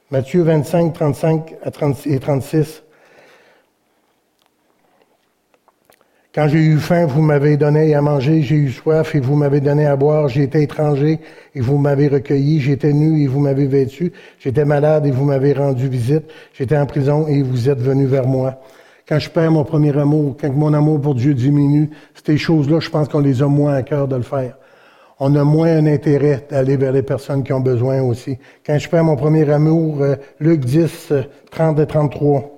[0.10, 1.56] Matthieu 25, 35
[2.06, 2.84] et 36.
[6.34, 9.62] Quand j'ai eu faim, vous m'avez donné à manger, j'ai eu soif et vous m'avez
[9.62, 11.20] donné à boire, j'étais étranger
[11.54, 15.54] et vous m'avez recueilli, j'étais nu et vous m'avez vêtu, j'étais malade et vous m'avez
[15.54, 16.24] rendu visite,
[16.54, 18.62] j'étais en prison et vous êtes venu vers moi
[19.12, 21.90] quand je perds mon premier amour, quand mon amour pour Dieu diminue,
[22.26, 24.56] ces choses-là, je pense qu'on les a moins à cœur de le faire.
[25.20, 28.38] On a moins un intérêt d'aller vers les personnes qui ont besoin aussi.
[28.66, 31.12] Quand je perds mon premier amour, euh, Luc 10,
[31.52, 32.58] 30 et 33.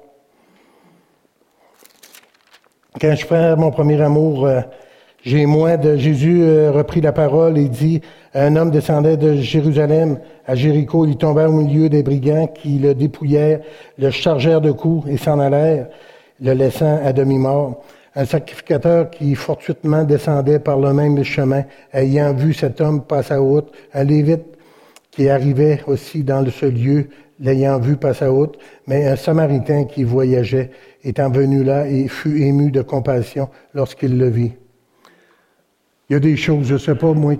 [3.01, 4.62] Quand je perds mon premier amour, euh,
[5.24, 5.97] j'ai moins de...
[5.97, 8.01] Jésus euh, reprit la parole et dit,
[8.36, 12.93] un homme descendait de Jérusalem à Jéricho, il tomba au milieu des brigands qui le
[12.93, 13.62] dépouillèrent,
[13.97, 15.88] le chargèrent de coups et s'en allèrent
[16.43, 17.81] le laissant à demi-mort.
[18.15, 21.63] Un sacrificateur qui fortuitement descendait par le même chemin,
[21.93, 24.45] ayant vu cet homme passer à haute, un lévite
[25.09, 27.07] qui arrivait aussi dans ce lieu,
[27.39, 30.69] l'ayant vu passer à haute, mais un samaritain qui voyageait,
[31.03, 34.51] étant venu là et fut ému de compassion lorsqu'il le vit.
[36.09, 37.35] Il y a des choses, je sais pas, moi,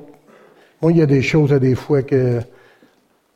[0.90, 2.40] il y a des choses à des fois que,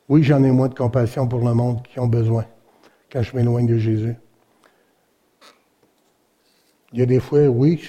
[0.10, 2.46] oui, j'en ai moins de compassion pour le monde qui ont besoin
[3.12, 4.16] quand je m'éloigne de Jésus.
[6.98, 7.80] Il y a des fois, oui,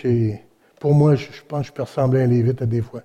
[0.79, 3.01] pour moi, je, pense que je peux ressembler à un Lévite à des fois.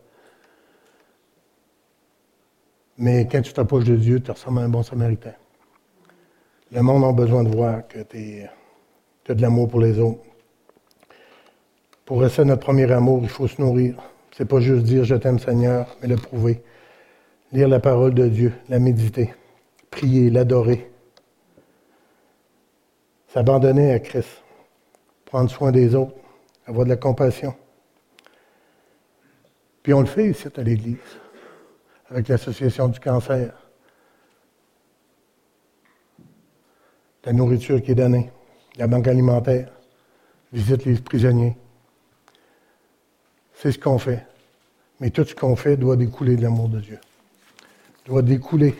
[2.97, 5.31] Mais quand tu t'approches de Dieu, tu ressembles à un bon samaritain.
[6.73, 8.43] Le monde a besoin de voir que tu
[9.29, 10.19] as de l'amour pour les autres.
[12.03, 13.95] Pour rester notre premier amour, il faut se nourrir.
[14.35, 16.61] C'est pas juste dire je t'aime Seigneur, mais le prouver.
[17.53, 19.33] Lire la parole de Dieu, la méditer,
[19.89, 20.91] prier, l'adorer.
[23.29, 24.42] S'abandonner à Christ.
[25.33, 26.13] Prendre soin des autres,
[26.67, 27.55] avoir de la compassion.
[29.81, 30.97] Puis on le fait ici à l'Église,
[32.11, 33.51] avec l'Association du cancer.
[37.25, 38.29] La nourriture qui est donnée,
[38.75, 39.71] la banque alimentaire,
[40.51, 41.57] visite les prisonniers.
[43.55, 44.27] C'est ce qu'on fait.
[44.99, 46.99] Mais tout ce qu'on fait doit découler de l'amour de Dieu.
[48.05, 48.75] Doit découler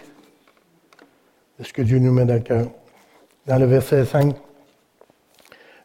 [1.58, 2.68] de ce que Dieu nous met dans le cœur.
[3.48, 4.36] Dans le verset 5,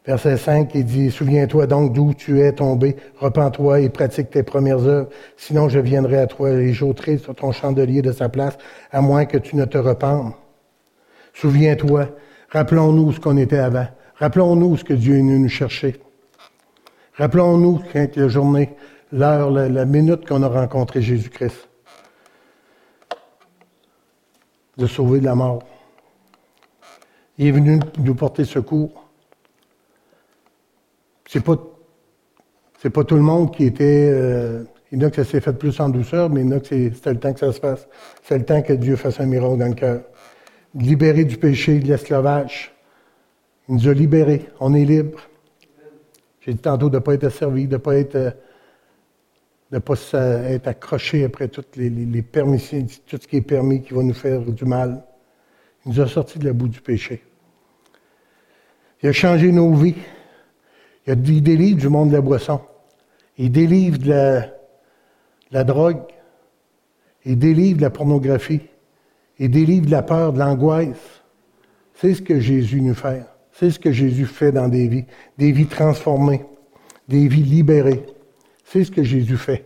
[0.09, 4.87] verset 5, il dit, Souviens-toi donc d'où tu es tombé, repens-toi et pratique tes premières
[4.87, 8.57] œuvres, sinon je viendrai à toi et j'ôterai sur ton chandelier de sa place,
[8.91, 10.33] à moins que tu ne te repenses.
[11.35, 12.09] Souviens-toi,
[12.49, 13.87] rappelons-nous ce qu'on était avant,
[14.17, 16.01] rappelons-nous ce que Dieu est venu nous chercher.
[17.17, 17.83] Rappelons-nous
[18.17, 18.71] la journée,
[19.13, 21.69] l'heure, la, minute qu'on a rencontré Jésus-Christ.
[24.79, 25.65] De sauver de la mort.
[27.37, 29.08] Il est venu nous porter secours.
[31.29, 31.57] C'est pas,
[32.79, 34.09] c'est pas tout le monde qui était.
[34.11, 36.49] Euh, il y en a que ça s'est fait plus en douceur, mais il y
[36.49, 37.87] en a que c'était le temps que ça se fasse.
[38.23, 40.01] C'est le temps que Dieu fasse un miracle dans le cœur.
[40.75, 42.75] Libéré du péché, de l'esclavage.
[43.69, 44.49] Il nous a libérés.
[44.59, 45.21] On est libre.
[46.41, 48.31] J'ai dit tantôt de ne pas être asservi, de ne pas être, euh,
[49.71, 53.93] de pas être accroché après toutes les, les, permissions, tout ce qui est permis qui
[53.93, 55.05] va nous faire du mal.
[55.85, 57.23] Il nous a sortis de la boue du péché.
[59.03, 59.95] Il a changé nos vies.
[61.09, 62.61] Il, délivre du monde de la boisson.
[63.39, 64.49] Il délivre de la, de
[65.53, 66.03] la drogue.
[67.25, 68.61] Il délivre de la pornographie.
[69.39, 71.23] Il délivre de la peur, de l'angoisse.
[71.95, 73.25] C'est ce que Jésus nous fait.
[73.53, 75.05] C'est ce que Jésus fait dans des vies,
[75.37, 76.45] des vies transformées,
[77.09, 78.05] des vies libérées.
[78.65, 79.65] C'est ce que Jésus fait.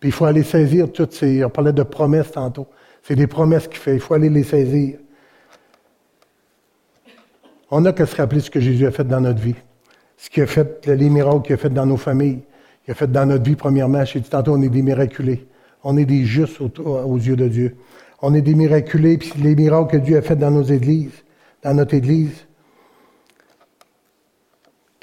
[0.00, 1.44] Puis il faut aller saisir toutes ces.
[1.44, 2.66] On parlait de promesses tantôt.
[3.02, 3.94] C'est des promesses qu'il fait.
[3.94, 4.98] Il faut aller les saisir.
[7.70, 9.54] On n'a qu'à se rappeler ce que Jésus a fait dans notre vie.
[10.16, 12.40] Ce qu'il a fait, les miracles qu'il a fait dans nos familles.
[12.86, 14.04] Il a fait dans notre vie, premièrement.
[14.04, 15.46] J'ai dit tantôt, on est des miraculés.
[15.82, 17.76] On est des justes aux, yeux de Dieu.
[18.22, 21.24] On est des miraculés, puis les miracles que Dieu a fait dans nos églises,
[21.62, 22.46] dans notre église,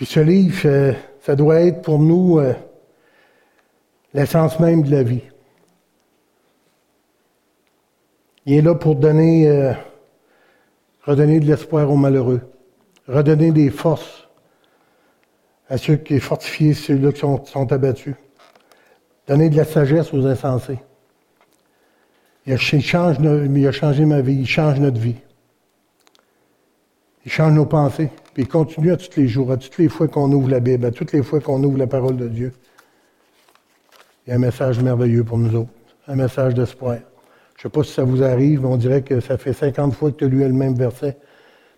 [0.01, 2.55] puis ce livre, euh, ça doit être pour nous euh,
[4.15, 5.21] l'essence même de la vie.
[8.47, 9.73] Il est là pour donner, euh,
[11.03, 12.41] redonner de l'espoir aux malheureux,
[13.07, 14.27] redonner des forces
[15.71, 18.15] à ceux qui sont fortifiés, ceux-là qui sont, abattus,
[19.25, 20.79] donner de la sagesse aux insensés.
[22.45, 25.15] Il change, il a changé ma vie, il change notre vie.
[27.25, 28.09] Il change nos pensées.
[28.33, 30.85] Puis il continue à tous les jours, à toutes les fois qu'on ouvre la Bible,
[30.85, 32.51] à toutes les fois qu'on ouvre la parole de Dieu.
[34.25, 35.71] Il y a un message merveilleux pour nous autres,
[36.07, 36.97] un message d'espoir.
[37.55, 39.93] Je ne sais pas si ça vous arrive, mais on dirait que ça fait 50
[39.93, 41.17] fois que tu as lu le même verset,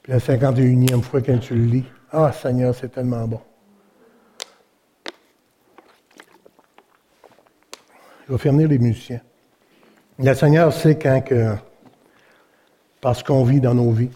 [0.02, 1.86] puis la 51e fois quand tu le lis.
[2.12, 3.40] Ah, Seigneur, c'est tellement bon.
[8.28, 9.22] Je vais venir les musiciens.
[10.20, 11.56] Le Seigneur sait quand que,
[13.02, 14.12] parce qu'on vit dans nos vies,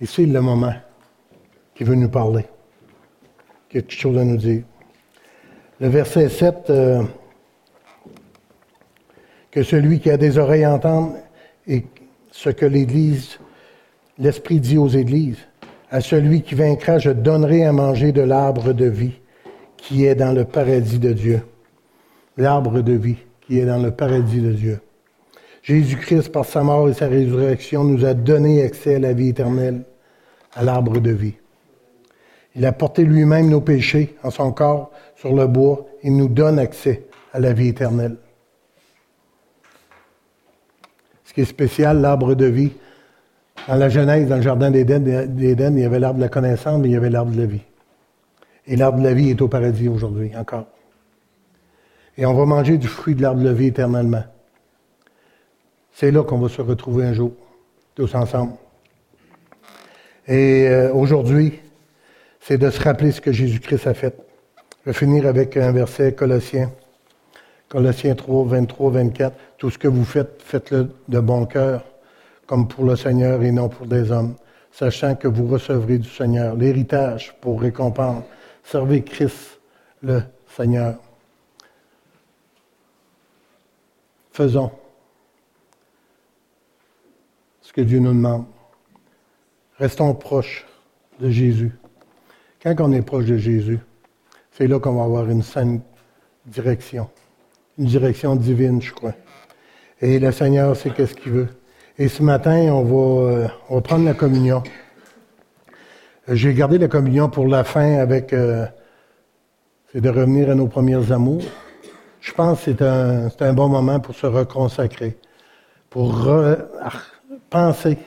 [0.00, 0.74] Et c'est le moment
[1.74, 2.44] qui veut nous parler,
[3.70, 4.62] qui a quelque chose à nous dire.
[5.80, 7.02] Le verset 7, euh,
[9.50, 11.14] que celui qui a des oreilles entende
[11.66, 11.86] et
[12.30, 13.38] ce que l'Église,
[14.18, 15.38] l'Esprit dit aux Églises.
[15.90, 19.14] À celui qui vaincra, je donnerai à manger de l'arbre de vie
[19.84, 21.42] qui est dans le paradis de Dieu.
[22.36, 24.80] L'arbre de vie qui est dans le paradis de Dieu.
[25.62, 29.82] Jésus-Christ, par sa mort et sa résurrection, nous a donné accès à la vie éternelle,
[30.54, 31.34] à l'arbre de vie.
[32.54, 36.58] Il a porté lui-même nos péchés en son corps sur le bois et nous donne
[36.58, 38.16] accès à la vie éternelle.
[41.24, 42.72] Ce qui est spécial, l'arbre de vie,
[43.66, 46.88] dans la Genèse, dans le jardin d'Éden, il y avait l'arbre de la connaissance, mais
[46.88, 47.62] il y avait l'arbre de la vie.
[48.66, 50.66] Et l'arbre de la vie est au paradis aujourd'hui, encore.
[52.16, 54.24] Et on va manger du fruit de l'arbre de la vie éternellement.
[55.92, 57.32] C'est là qu'on va se retrouver un jour,
[57.94, 58.54] tous ensemble.
[60.26, 61.60] Et euh, aujourd'hui,
[62.40, 64.16] c'est de se rappeler ce que Jésus-Christ a fait.
[64.84, 66.70] Je vais finir avec un verset Colossiens.
[67.68, 69.36] Colossiens 3, 23, 24.
[69.58, 71.84] Tout ce que vous faites, faites-le de bon cœur,
[72.46, 74.34] comme pour le Seigneur et non pour des hommes,
[74.72, 78.24] sachant que vous recevrez du Seigneur l'héritage pour récompense.
[78.64, 79.60] Servez Christ
[80.02, 80.96] le Seigneur.
[84.32, 84.72] Faisons
[87.60, 88.46] ce que Dieu nous demande.
[89.78, 90.66] Restons proches
[91.20, 91.72] de Jésus.
[92.62, 93.78] Quand on est proche de Jésus,
[94.52, 95.82] c'est là qu'on va avoir une sainte
[96.46, 97.08] direction,
[97.78, 99.14] une direction divine, je crois.
[100.00, 101.48] Et le Seigneur sait qu'est-ce qu'il veut.
[101.98, 104.62] Et ce matin, on va, euh, on va prendre la communion.
[106.28, 108.64] J'ai gardé la communion pour la fin avec, euh,
[109.92, 111.42] c'est de revenir à nos premiers amours.
[112.20, 115.18] Je pense que c'est un, un, bon moment pour se reconsacrer,
[115.90, 116.26] pour
[117.50, 117.98] penser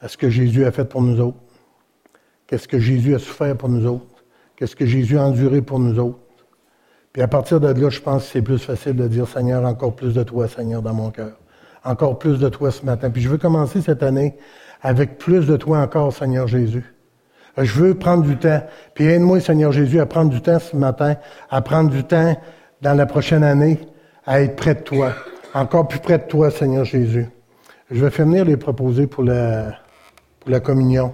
[0.00, 1.38] à ce que Jésus a fait pour nous autres,
[2.48, 4.24] qu'est-ce que Jésus a souffert pour nous autres,
[4.56, 6.18] qu'est-ce que Jésus a enduré pour nous autres?
[7.12, 9.94] Puis à partir de là, je pense que c'est plus facile de dire, Seigneur, encore
[9.94, 11.38] plus de toi, Seigneur, dans mon cœur.
[11.84, 13.10] Encore plus de toi ce matin.
[13.10, 14.34] Puis je veux commencer cette année
[14.82, 16.84] avec plus de toi encore, Seigneur Jésus.
[17.56, 18.62] Je veux prendre du temps.
[18.94, 21.16] Puis aide-moi, Seigneur Jésus, à prendre du temps ce matin,
[21.50, 22.36] à prendre du temps
[22.80, 23.78] dans la prochaine année,
[24.26, 25.12] à être près de toi.
[25.54, 27.28] Encore plus près de toi, Seigneur Jésus.
[27.90, 29.74] Je vais finir les proposer pour la,
[30.40, 31.12] pour la communion.